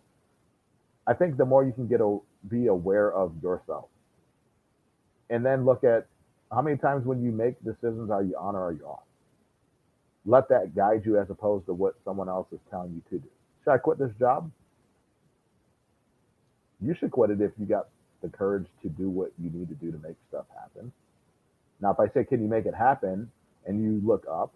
[1.06, 3.86] I think the more you can get a be aware of yourself,
[5.30, 6.06] and then look at
[6.52, 9.02] how many times when you make decisions are you on or are you off.
[10.24, 13.28] Let that guide you as opposed to what someone else is telling you to do.
[13.64, 14.50] Should I quit this job?
[16.80, 17.88] You should quit it if you got
[18.22, 20.92] the courage to do what you need to do to make stuff happen.
[21.80, 23.30] Now, if I say, can you make it happen?
[23.66, 24.52] And you look up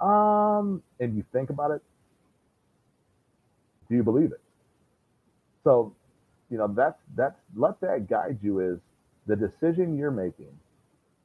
[0.00, 1.82] um, and you think about it,
[3.88, 4.40] do you believe it?
[5.64, 5.94] So,
[6.50, 8.78] you know, that's that's let that guide you is
[9.26, 10.52] the decision you're making.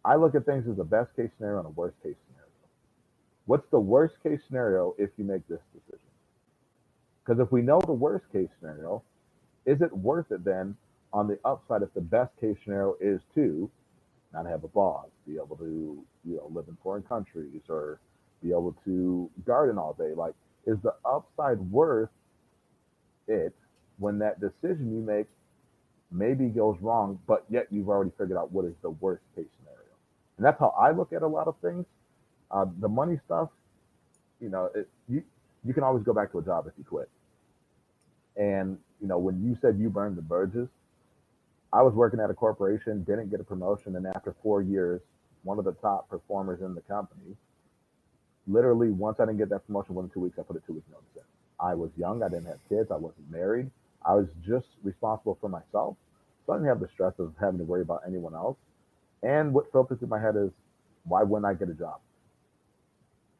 [0.03, 2.51] I look at things as a best case scenario and a worst case scenario.
[3.45, 5.99] What's the worst case scenario if you make this decision?
[7.23, 9.01] Because if we know the worst case scenario,
[9.65, 10.75] is it worth it then
[11.13, 13.69] on the upside if the best case scenario is to
[14.33, 17.99] not have a boss, be able to, you know, live in foreign countries or
[18.43, 20.13] be able to garden all day.
[20.15, 20.34] Like,
[20.65, 22.10] is the upside worth
[23.28, 23.54] it
[23.98, 25.28] when that decision you make
[26.12, 29.91] maybe goes wrong, but yet you've already figured out what is the worst case scenario?
[30.38, 31.86] And that's how I look at a lot of things.
[32.51, 33.49] Uh, the money stuff,
[34.39, 35.24] you know, it, you
[35.66, 37.09] you can always go back to a job if you quit.
[38.38, 40.68] And you know, when you said you burned the bridges,
[41.74, 45.01] I was working at a corporation, didn't get a promotion, and after four years,
[45.43, 47.36] one of the top performers in the company.
[48.48, 50.84] Literally, once I didn't get that promotion within two weeks, I put a two week
[50.89, 51.22] notice in.
[51.60, 53.72] I was young, I didn't have kids, I wasn't married.
[54.06, 55.96] I was just responsible for myself.
[56.46, 58.58] So I didn't have the stress of having to worry about anyone else.
[59.24, 60.52] And what filters in my head is,
[61.06, 62.00] why wouldn't I get a job?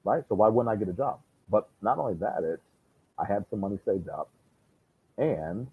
[0.04, 0.24] Right?
[0.30, 1.20] So why wouldn't I get a job?
[1.50, 2.62] But not only that, it's
[3.18, 4.30] I had some money saved up,
[5.18, 5.68] and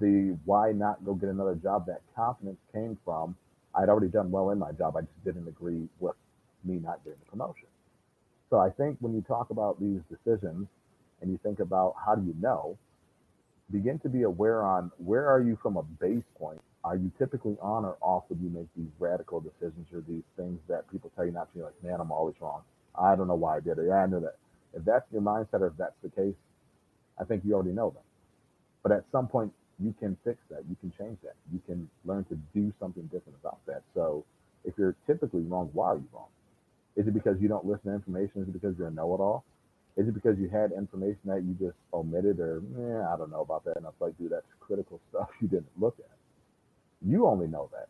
[0.00, 3.36] the why not go get another job that confidence came from
[3.74, 4.96] I'd already done well in my job.
[4.96, 6.16] I just didn't agree with
[6.64, 7.67] me not getting the promotion.
[8.50, 10.66] So I think when you talk about these decisions
[11.20, 12.78] and you think about how do you know,
[13.70, 16.60] begin to be aware on where are you from a base point.
[16.84, 20.58] Are you typically on or off when you make these radical decisions or these things
[20.68, 21.58] that people tell you not to?
[21.58, 22.62] Be like, man, I'm always wrong.
[22.94, 23.86] I don't know why I did it.
[23.88, 24.36] Yeah, I knew that.
[24.74, 26.34] If that's your mindset or if that's the case,
[27.20, 28.04] I think you already know that.
[28.82, 30.62] But at some point, you can fix that.
[30.68, 31.34] You can change that.
[31.52, 33.82] You can learn to do something different about that.
[33.94, 34.24] So
[34.64, 36.28] if you're typically wrong, why are you wrong?
[36.98, 38.42] Is it because you don't listen to information?
[38.42, 39.44] Is it because you're a know-it-all?
[39.96, 43.40] Is it because you had information that you just omitted or, eh, I don't know
[43.40, 43.76] about that.
[43.76, 46.10] And I was like, dude, that's critical stuff you didn't look at.
[47.08, 47.88] You only know that.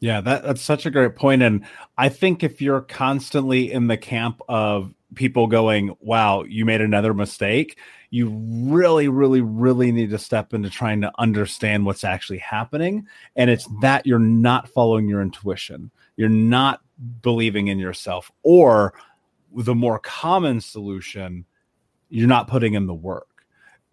[0.00, 1.42] Yeah, that, that's such a great point.
[1.42, 1.66] And
[1.98, 7.12] I think if you're constantly in the camp of people going, wow, you made another
[7.12, 7.78] mistake,
[8.08, 13.06] you really, really, really need to step into trying to understand what's actually happening.
[13.36, 16.82] And it's that you're not following your intuition, you're not
[17.22, 18.92] believing in yourself, or
[19.56, 21.46] the more common solution,
[22.10, 23.26] you're not putting in the work.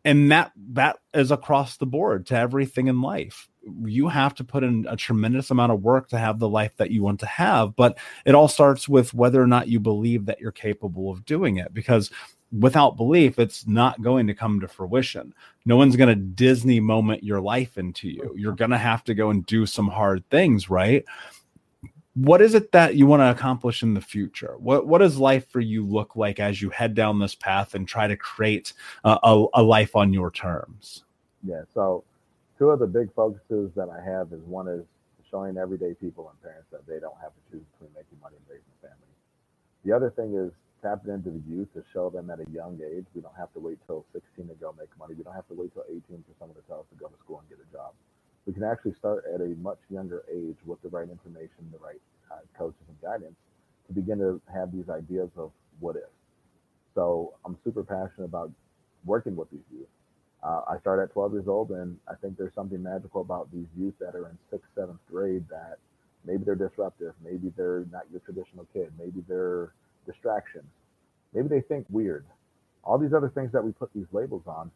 [0.03, 3.47] And that that is across the board to everything in life
[3.85, 6.91] you have to put in a tremendous amount of work to have the life that
[6.91, 7.75] you want to have.
[7.75, 11.57] But it all starts with whether or not you believe that you're capable of doing
[11.57, 11.73] it.
[11.73, 12.11] Because
[12.57, 15.33] without belief, it's not going to come to fruition.
[15.65, 18.33] No one's going to Disney moment your life into you.
[18.35, 21.03] You're going to have to go and do some hard things, right?
[22.17, 24.55] What is it that you want to accomplish in the future?
[24.57, 27.87] What what does life for you look like as you head down this path and
[27.87, 31.03] try to create a, a, a life on your terms?
[31.43, 31.61] Yeah.
[31.75, 32.03] So
[32.57, 34.83] two of the big focuses that I have is one is
[35.29, 38.45] showing everyday people and parents that they don't have to choose between making money and
[38.49, 39.13] raising a family.
[39.85, 40.51] The other thing is
[40.81, 43.05] tapping into the youth to show them at a young age.
[43.13, 45.13] We don't have to wait till 16 to go make money.
[45.13, 47.17] We don't have to wait till 18 for someone to tell us to go to
[47.21, 47.93] school and get a job.
[48.47, 52.01] We can actually start at a much younger age with the right information, the right
[52.31, 53.35] uh, coaches and guidance
[53.87, 56.09] to begin to have these ideas of what if.
[56.95, 58.51] So I'm super passionate about
[59.05, 59.87] working with these youth
[60.43, 63.65] uh, I started at 12 years old, and I think there's something magical about these
[63.77, 65.77] youth that are in sixth, seventh grade that
[66.25, 69.73] maybe they're disruptive, maybe they're not your traditional kid, maybe they're
[70.05, 70.69] distractions,
[71.33, 72.25] maybe they think weird.
[72.83, 74.71] All these other things that we put these labels on,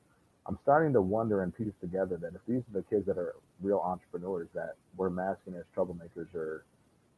[0.48, 3.36] I'm starting to wonder and piece together that if these are the kids that are
[3.62, 6.66] real entrepreneurs that we're masking as troublemakers or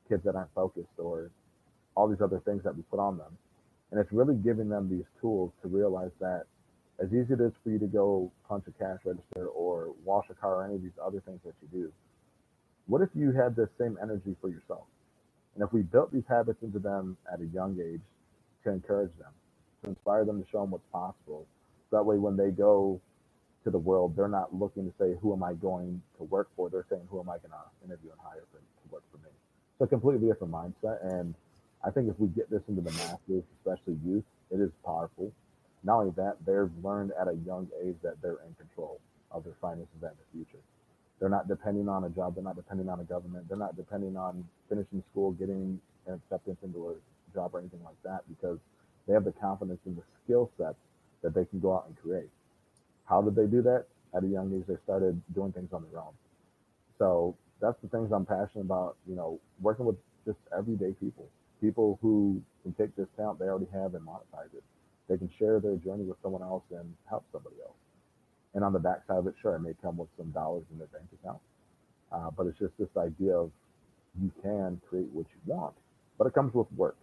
[0.09, 1.31] kids that aren't focused or
[1.95, 3.37] all these other things that we put on them.
[3.91, 6.45] And it's really giving them these tools to realize that
[6.99, 10.25] as easy as it is for you to go punch a cash register or wash
[10.29, 11.91] a car or any of these other things that you do,
[12.87, 14.83] what if you had the same energy for yourself?
[15.55, 18.01] And if we built these habits into them at a young age
[18.63, 19.31] to encourage them,
[19.83, 21.45] to inspire them to show them what's possible,
[21.91, 22.99] that way when they go
[23.63, 26.69] to the world, they're not looking to say, who am I going to work for?
[26.69, 29.31] They're saying, who am I going to interview and hire for, to work for me?
[29.79, 31.03] So completely different mindset.
[31.13, 31.35] And
[31.83, 35.31] I think if we get this into the masses, especially youth, it is powerful
[35.83, 38.99] not only that, they've learned at a young age that they're in control
[39.31, 40.61] of their finances and the future.
[41.19, 42.35] They're not depending on a job.
[42.35, 43.47] They're not depending on a government.
[43.47, 46.95] They're not depending on finishing school, getting an acceptance into a
[47.33, 48.57] job or anything like that because
[49.07, 50.75] they have the confidence and the skill sets
[51.21, 52.29] that they can go out and create.
[53.05, 53.85] How did they do that?
[54.15, 56.13] At a young age, they started doing things on their own.
[56.99, 61.27] So that's the things I'm passionate about, you know, working with just everyday people,
[61.61, 64.63] people who can take this talent they already have and monetize it
[65.09, 67.75] they can share their journey with someone else and help somebody else.
[68.53, 70.87] And on the backside of it, sure, it may come with some dollars in their
[70.87, 71.39] bank account,
[72.11, 73.51] uh, but it's just this idea of
[74.21, 75.73] you can create what you want,
[76.17, 76.97] but it comes with work.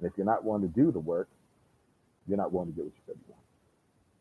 [0.00, 1.28] And if you're not willing to do the work,
[2.28, 3.41] you're not willing to get what you said you want.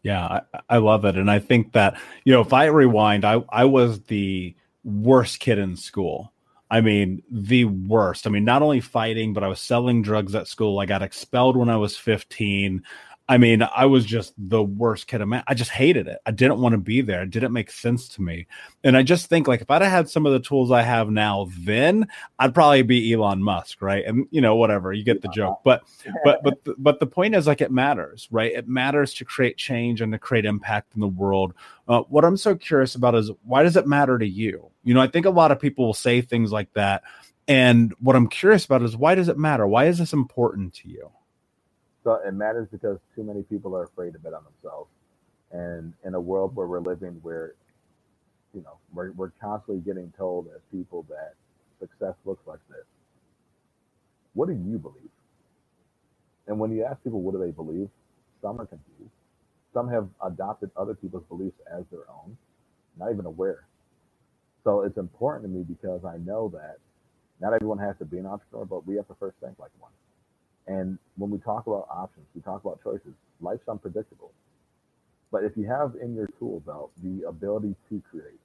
[0.04, 1.16] Yeah, I, I love it.
[1.16, 5.60] And I think that, you know, if I rewind, I, I was the worst kid
[5.60, 6.34] in school.
[6.72, 8.26] I mean, the worst.
[8.26, 10.80] I mean, not only fighting, but I was selling drugs at school.
[10.80, 12.82] I got expelled when I was 15.
[13.30, 15.22] I mean, I was just the worst kid.
[15.22, 16.20] Of man, I just hated it.
[16.26, 17.22] I didn't want to be there.
[17.22, 18.48] It didn't make sense to me.
[18.84, 21.10] And I just think like if I'd have had some of the tools I have
[21.10, 22.08] now, then
[22.40, 24.04] I'd probably be Elon Musk, right?
[24.06, 25.62] And you know, whatever, you get the joke.
[25.64, 25.84] But
[26.26, 28.52] but but but the point is like it matters, right?
[28.52, 31.54] It matters to create change and to create impact in the world.
[31.88, 34.72] Uh, what I'm so curious about is why does it matter to you?
[34.84, 37.04] You know, I think a lot of people will say things like that.
[37.48, 39.66] And what I'm curious about is why does it matter?
[39.66, 41.12] Why is this important to you?
[42.04, 44.90] So it matters because too many people are afraid to bet on themselves.
[45.52, 47.54] And in a world where we're living where,
[48.54, 51.34] you know, we're, we're constantly getting told as people that
[51.80, 52.86] success looks like this.
[54.34, 55.10] What do you believe?
[56.48, 57.90] And when you ask people what do they believe,
[58.42, 59.12] some are confused.
[59.74, 62.38] Some have adopted other people's beliefs as their own,
[63.00, 63.66] not even aware.
[64.64, 66.78] So it's important to me because I know that
[67.40, 69.92] not everyone has to be an entrepreneur, but we have to first think like one.
[70.72, 73.14] And when we talk about options, we talk about choices.
[73.42, 74.32] Life's unpredictable.
[75.32, 78.40] But if you have in your tool belt the ability to create,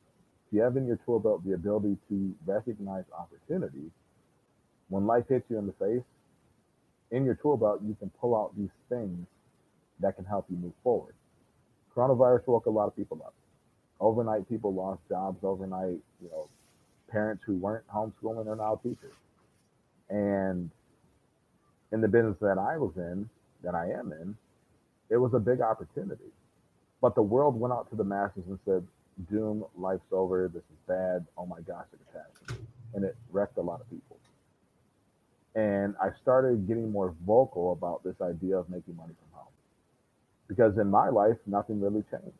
[0.47, 3.91] if you have in your tool belt the ability to recognize opportunity,
[4.89, 6.03] when life hits you in the face,
[7.13, 9.27] in your tool belt, you can pull out these things
[10.01, 11.15] that can help you move forward.
[11.95, 13.35] Coronavirus woke a lot of people up.
[14.01, 15.39] Overnight, people lost jobs.
[15.43, 16.49] Overnight, you know,
[17.09, 19.15] parents who weren't homeschooling are now teachers.
[20.11, 20.71] And
[21.97, 23.29] in the business that I was in,
[23.65, 24.37] that I am in,
[25.09, 26.31] it was a big opportunity.
[27.01, 28.87] But the world went out to the masses and said,
[29.31, 32.67] doom, life's over, this is bad, oh my gosh, it's a catastrophe.
[32.95, 34.19] And it wrecked a lot of people.
[35.55, 39.53] And I started getting more vocal about this idea of making money from home.
[40.49, 42.37] Because in my life, nothing really changed.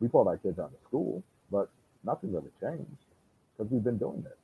[0.00, 1.68] We pulled our kids out of school, but
[2.04, 3.04] nothing really changed
[3.52, 4.38] because we've been doing it.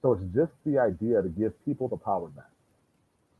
[0.00, 2.50] So it's just the idea to give people the power back.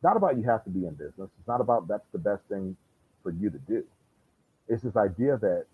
[0.02, 1.30] Not about you have to be in business.
[1.38, 2.76] It's not about that's the best thing
[3.22, 3.84] for you to do.
[4.68, 5.66] It's this idea that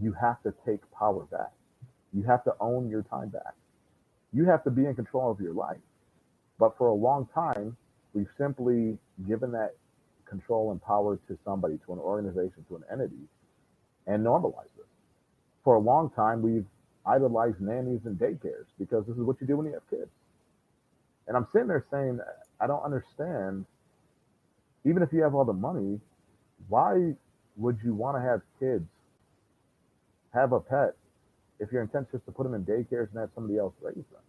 [0.00, 1.52] you have to take power back.
[2.14, 3.54] You have to own your time back.
[4.32, 5.78] You have to be in control of your life.
[6.58, 7.76] But for a long time,
[8.14, 8.98] we've simply
[9.28, 9.74] given that
[10.26, 13.28] control and power to somebody, to an organization, to an entity,
[14.06, 14.86] and normalized it.
[15.64, 16.66] For a long time, we've
[17.06, 20.10] idolized nannies and daycares because this is what you do when you have kids.
[21.28, 22.20] And I'm sitting there saying,
[22.60, 23.66] I don't understand.
[24.84, 26.00] Even if you have all the money,
[26.68, 27.14] why
[27.56, 28.88] would you want to have kids,
[30.34, 30.94] have a pet,
[31.58, 33.94] if your intent is just to put them in daycares and have somebody else raise
[33.96, 34.22] them?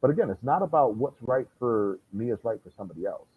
[0.00, 3.28] But again, it's not about what's right for me is right for somebody else,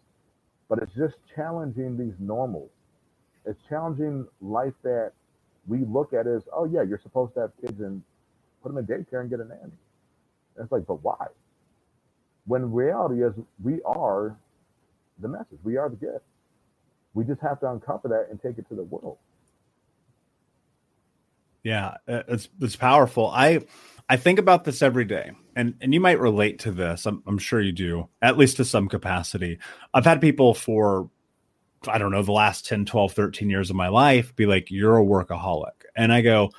[0.68, 2.70] but it's just challenging these normals.
[3.46, 5.12] It's challenging life that
[5.66, 8.02] we look at as, oh yeah, you're supposed to have kids and
[8.62, 9.60] put them in daycare and get a nanny.
[10.56, 11.26] And it's like, but why?
[12.46, 13.32] When reality is
[13.62, 14.36] we are
[15.20, 15.58] the message.
[15.62, 16.24] We are the gift.
[17.14, 19.18] We just have to uncover that and take it to the world.
[21.62, 23.28] Yeah, uh, it's it's powerful.
[23.28, 23.60] I
[24.08, 27.06] I think about this every day, and and you might relate to this.
[27.06, 29.58] I'm, I'm sure you do, at least to some capacity.
[29.94, 31.08] I've had people for
[31.88, 34.98] I don't know the last 10, 12, 13 years of my life be like, "You're
[34.98, 36.50] a workaholic," and I go,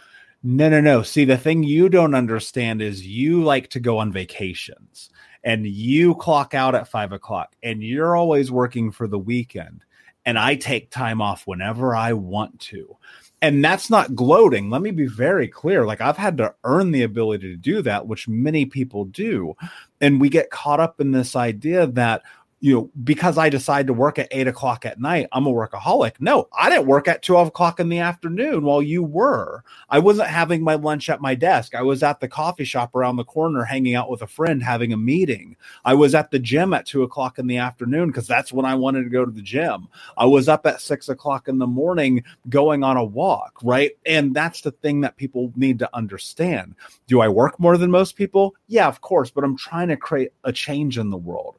[0.41, 1.03] "No, no, no.
[1.03, 5.09] See, the thing you don't understand is you like to go on vacations."
[5.45, 9.85] And you clock out at five o'clock and you're always working for the weekend
[10.25, 12.97] and I take time off whenever I want to.
[13.41, 14.71] And that's not gloating.
[14.71, 15.85] Let me be very clear.
[15.85, 19.55] Like I've had to earn the ability to do that, which many people do.
[20.01, 22.23] And we get caught up in this idea that
[22.61, 26.13] you know, because I decide to work at eight o'clock at night, I'm a workaholic.
[26.19, 29.63] No, I didn't work at 12 o'clock in the afternoon while you were.
[29.89, 31.75] I wasn't having my lunch at my desk.
[31.75, 34.93] I was at the coffee shop around the corner hanging out with a friend having
[34.93, 35.57] a meeting.
[35.83, 38.75] I was at the gym at two o'clock in the afternoon because that's when I
[38.75, 39.89] wanted to go to the gym.
[40.17, 43.91] I was up at six o'clock in the morning going on a walk, right?
[44.05, 46.75] And that's the thing that people need to understand.
[47.07, 48.55] Do I work more than most people?
[48.67, 51.57] Yeah, of course, but I'm trying to create a change in the world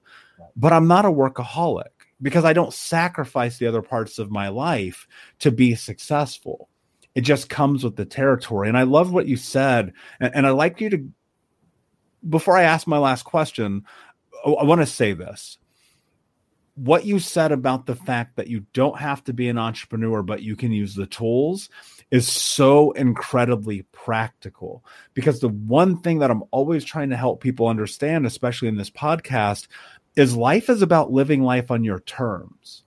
[0.56, 1.84] but I'm not a workaholic
[2.20, 5.06] because I don't sacrifice the other parts of my life
[5.40, 6.68] to be successful.
[7.14, 8.68] It just comes with the territory.
[8.68, 9.92] And I love what you said.
[10.20, 11.08] And, and I like you to,
[12.28, 13.84] before I ask my last question,
[14.46, 15.58] I, I want to say this.
[16.74, 20.42] What you said about the fact that you don't have to be an entrepreneur, but
[20.42, 21.70] you can use the tools
[22.10, 24.84] is so incredibly practical
[25.14, 28.90] because the one thing that I'm always trying to help people understand, especially in this
[28.90, 29.68] podcast,
[30.16, 32.82] is life is about living life on your terms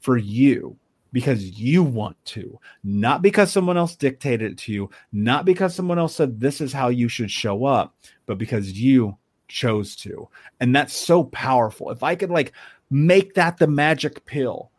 [0.00, 0.76] for you
[1.12, 5.98] because you want to, not because someone else dictated it to you, not because someone
[5.98, 7.96] else said this is how you should show up,
[8.26, 9.16] but because you
[9.48, 10.28] chose to.
[10.60, 11.90] And that's so powerful.
[11.90, 12.52] If I could like
[12.90, 14.70] make that the magic pill,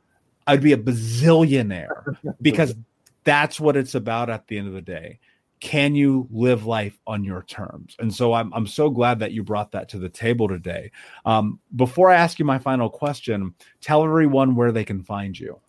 [0.46, 2.76] I'd be a bazillionaire because
[3.24, 5.20] that's what it's about at the end of the day.
[5.60, 7.95] Can you live life on your terms?
[7.99, 10.91] And so I'm, I'm so glad that you brought that to the table today.
[11.26, 15.60] Um, before I ask you my final question, tell everyone where they can find you.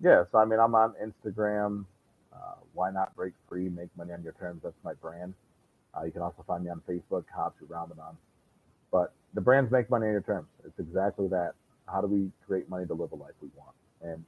[0.00, 1.84] Yeah, so I mean, I'm on Instagram.
[2.32, 3.68] Uh, why not break free?
[3.68, 4.62] Make money on your terms.
[4.62, 5.34] That's my brand.
[5.96, 8.16] Uh, you can also find me on Facebook, Hatsu Ramadhan.
[8.92, 10.46] But the brands make money on your terms.
[10.64, 11.54] It's exactly that.
[11.86, 13.74] How do we create money to live a life we want?
[14.02, 14.24] And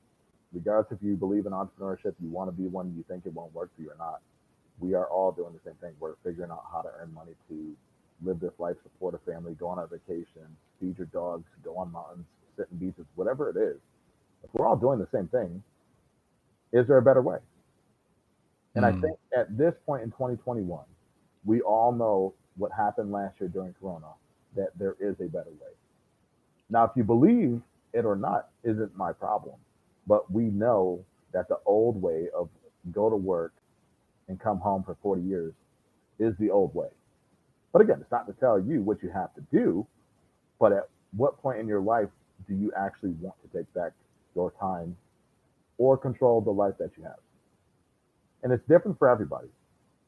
[0.52, 3.54] regardless if you believe in entrepreneurship, you want to be one, you think it won't
[3.54, 4.20] work for you or not,
[4.78, 5.92] we are all doing the same thing.
[6.00, 7.76] We're figuring out how to earn money to
[8.24, 10.46] live this life, support a family, go on a vacation,
[10.80, 12.24] feed your dogs, go on mountains,
[12.56, 13.78] sit in beaches, whatever it is.
[14.44, 15.62] If we're all doing the same thing,
[16.72, 17.38] is there a better way?
[18.74, 18.88] And mm.
[18.88, 19.00] I hmm.
[19.02, 20.84] think at this point in 2021,
[21.44, 24.08] we all know what happened last year during Corona,
[24.56, 25.72] that there is a better way.
[26.70, 27.60] Now, if you believe
[27.92, 29.56] it or not, isn't my problem.
[30.06, 32.48] But we know that the old way of
[32.90, 33.52] go to work
[34.28, 35.54] and come home for 40 years
[36.18, 36.88] is the old way.
[37.72, 39.86] But again, it's not to tell you what you have to do,
[40.60, 42.08] but at what point in your life
[42.48, 43.92] do you actually want to take back
[44.34, 44.96] your time
[45.78, 47.18] or control the life that you have?
[48.42, 49.48] And it's different for everybody.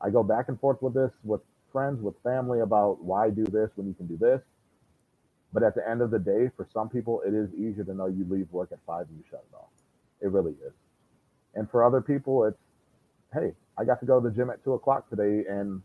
[0.00, 1.40] I go back and forth with this with
[1.72, 4.40] friends, with family about why do this when you can do this.
[5.52, 8.06] But at the end of the day, for some people, it is easier to know
[8.06, 9.70] you leave work at five and you shut it off.
[10.20, 10.72] It really is.
[11.54, 12.58] And for other people, it's,
[13.34, 15.82] hey, I got to go to the gym at two o'clock today and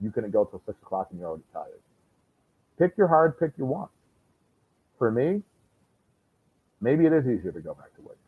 [0.00, 1.80] you couldn't go till six o'clock and you're already tired.
[2.78, 3.90] Pick your hard, pick your want.
[4.98, 5.42] For me,
[6.80, 8.18] maybe it is easier to go back to work.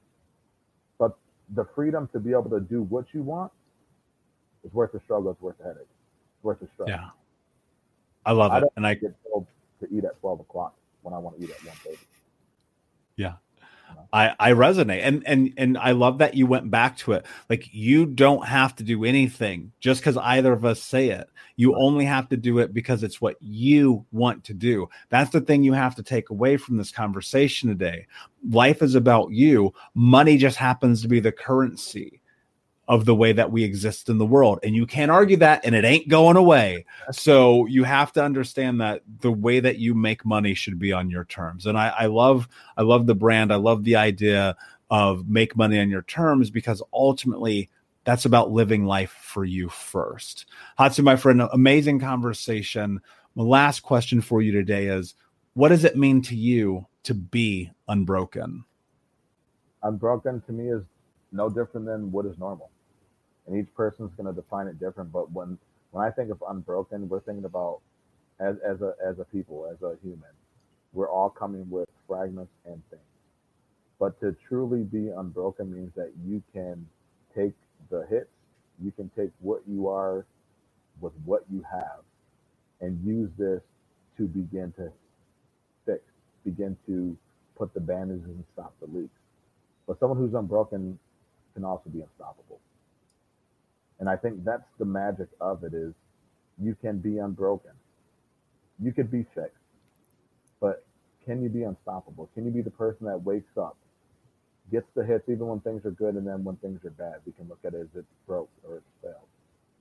[0.99, 1.17] But
[1.55, 3.53] the freedom to be able to do what you want
[4.65, 5.83] is worth the struggle, it's worth the headache.
[5.83, 6.95] It's worth the struggle.
[6.95, 7.11] Yeah.
[8.25, 8.65] I love I it.
[8.77, 9.47] And I get told
[9.81, 11.99] to eat at 12 o'clock when I want to eat at 1.30.
[13.17, 13.35] Yeah.
[14.13, 17.27] I, I resonate and and and I love that you went back to it.
[17.51, 21.29] Like you don't have to do anything just because either of us say it.
[21.57, 24.89] You only have to do it because it's what you want to do.
[25.09, 28.07] That's the thing you have to take away from this conversation today.
[28.51, 29.73] Life is about you.
[29.95, 32.21] Money just happens to be the currency
[32.89, 34.61] of the way that we exist in the world.
[34.63, 36.85] And you can't argue that, and it ain't going away.
[37.11, 41.11] So you have to understand that the way that you make money should be on
[41.11, 41.67] your terms.
[41.67, 43.53] And I, I love, I love the brand.
[43.53, 44.57] I love the idea
[44.89, 47.71] of make money on your terms because ultimately
[48.05, 50.47] that's about living life for you first.
[50.79, 53.01] Hatsu, my friend, amazing conversation.
[53.35, 55.15] My last question for you today is
[55.55, 58.65] what does it mean to you to be unbroken?
[59.83, 60.85] Unbroken to me is
[61.33, 62.71] no different than what is normal
[63.47, 65.13] and each person's going to define it different.
[65.13, 65.59] But when
[65.93, 67.81] when I think of unbroken, we're thinking about
[68.41, 70.23] as as a as a people, as a human,
[70.93, 73.03] we're all coming with fragments and things.
[73.99, 76.87] But to truly be unbroken means that you can
[77.35, 77.55] take
[77.91, 78.31] the hits,
[78.83, 80.27] you can take what you are
[81.01, 82.03] with what you have,
[82.81, 83.63] and use this
[84.19, 84.91] to begin to
[85.87, 86.01] fix,
[86.45, 87.17] begin to
[87.57, 89.11] put the bandages and stop the leaks.
[89.87, 90.99] But someone who's unbroken
[91.55, 92.61] can also be unstoppable.
[93.99, 95.93] And I think that's the magic of it is
[96.63, 97.73] you can be unbroken.
[98.83, 99.57] You could be fixed.
[100.61, 100.85] But
[101.25, 102.29] can you be unstoppable?
[102.35, 103.77] Can you be the person that wakes up,
[104.71, 107.17] gets the hits even when things are good and then when things are bad?
[107.25, 109.29] We can look at it as it's broke or it's failed.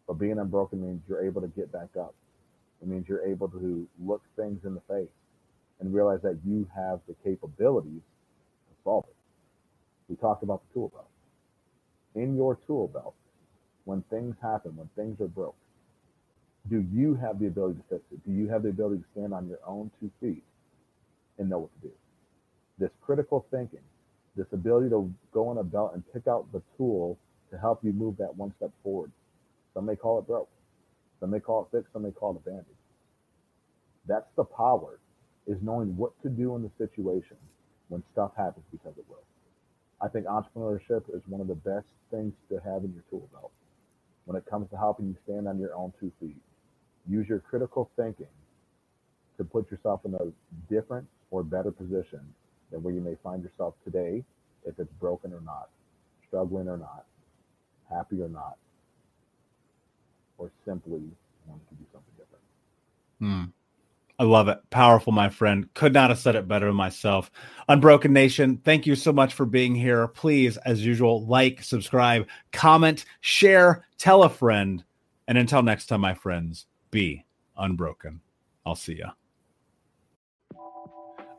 [0.07, 2.13] But being unbroken means you're able to get back up.
[2.81, 5.09] It means you're able to look things in the face
[5.79, 9.15] and realize that you have the capabilities to solve it.
[10.07, 11.09] We talked about the tool belt.
[12.15, 13.15] In your tool belt,
[13.85, 15.55] when things happen, when things are broke,
[16.69, 18.25] do you have the ability to fix it?
[18.25, 20.43] Do you have the ability to stand on your own two feet
[21.37, 21.93] and know what to do?
[22.79, 23.83] This critical thinking,
[24.35, 27.17] this ability to go on a belt and pick out the tool
[27.51, 29.11] to help you move that one step forward.
[29.73, 30.49] Some may call it broke.
[31.19, 31.93] Some may call it fixed.
[31.93, 32.65] Some may call it abandoned.
[34.07, 34.99] That's the power,
[35.47, 37.37] is knowing what to do in the situation
[37.89, 39.23] when stuff happens because it will.
[40.01, 43.51] I think entrepreneurship is one of the best things to have in your tool belt
[44.25, 46.37] when it comes to helping you stand on your own two feet.
[47.07, 48.27] Use your critical thinking
[49.37, 52.21] to put yourself in a different or better position
[52.71, 54.23] than where you may find yourself today,
[54.65, 55.69] if it's broken or not,
[56.27, 57.05] struggling or not,
[57.89, 58.57] happy or not,
[60.37, 61.01] or simply
[61.45, 62.43] wanting to do something different.
[63.19, 63.64] Hmm.
[64.17, 64.59] I love it.
[64.69, 65.73] Powerful, my friend.
[65.73, 67.29] Could not have said it better myself.
[67.67, 70.07] Unbroken Nation, thank you so much for being here.
[70.07, 74.83] Please, as usual, like, subscribe, comment, share, tell a friend.
[75.27, 77.25] And until next time, my friends, be
[77.57, 78.21] unbroken.
[78.65, 79.11] I'll see ya.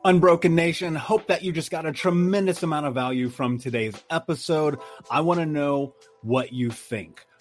[0.05, 4.79] Unbroken Nation, hope that you just got a tremendous amount of value from today's episode.
[5.09, 7.25] I want to know what you think.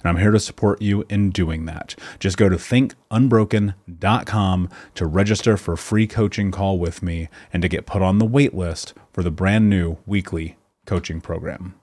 [0.00, 1.94] and I'm here to support you in doing that.
[2.18, 7.68] Just go to thinkunbroken.com to register for a free coaching call with me and to
[7.68, 11.74] get put on the wait list for the brand new weekly coaching program.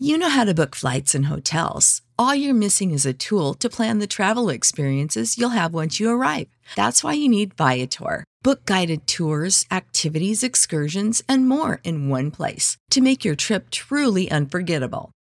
[0.00, 2.02] You know how to book flights and hotels.
[2.16, 6.08] All you're missing is a tool to plan the travel experiences you'll have once you
[6.08, 6.46] arrive.
[6.76, 8.22] That's why you need Viator.
[8.42, 14.30] Book guided tours, activities, excursions, and more in one place to make your trip truly
[14.30, 15.10] unforgettable.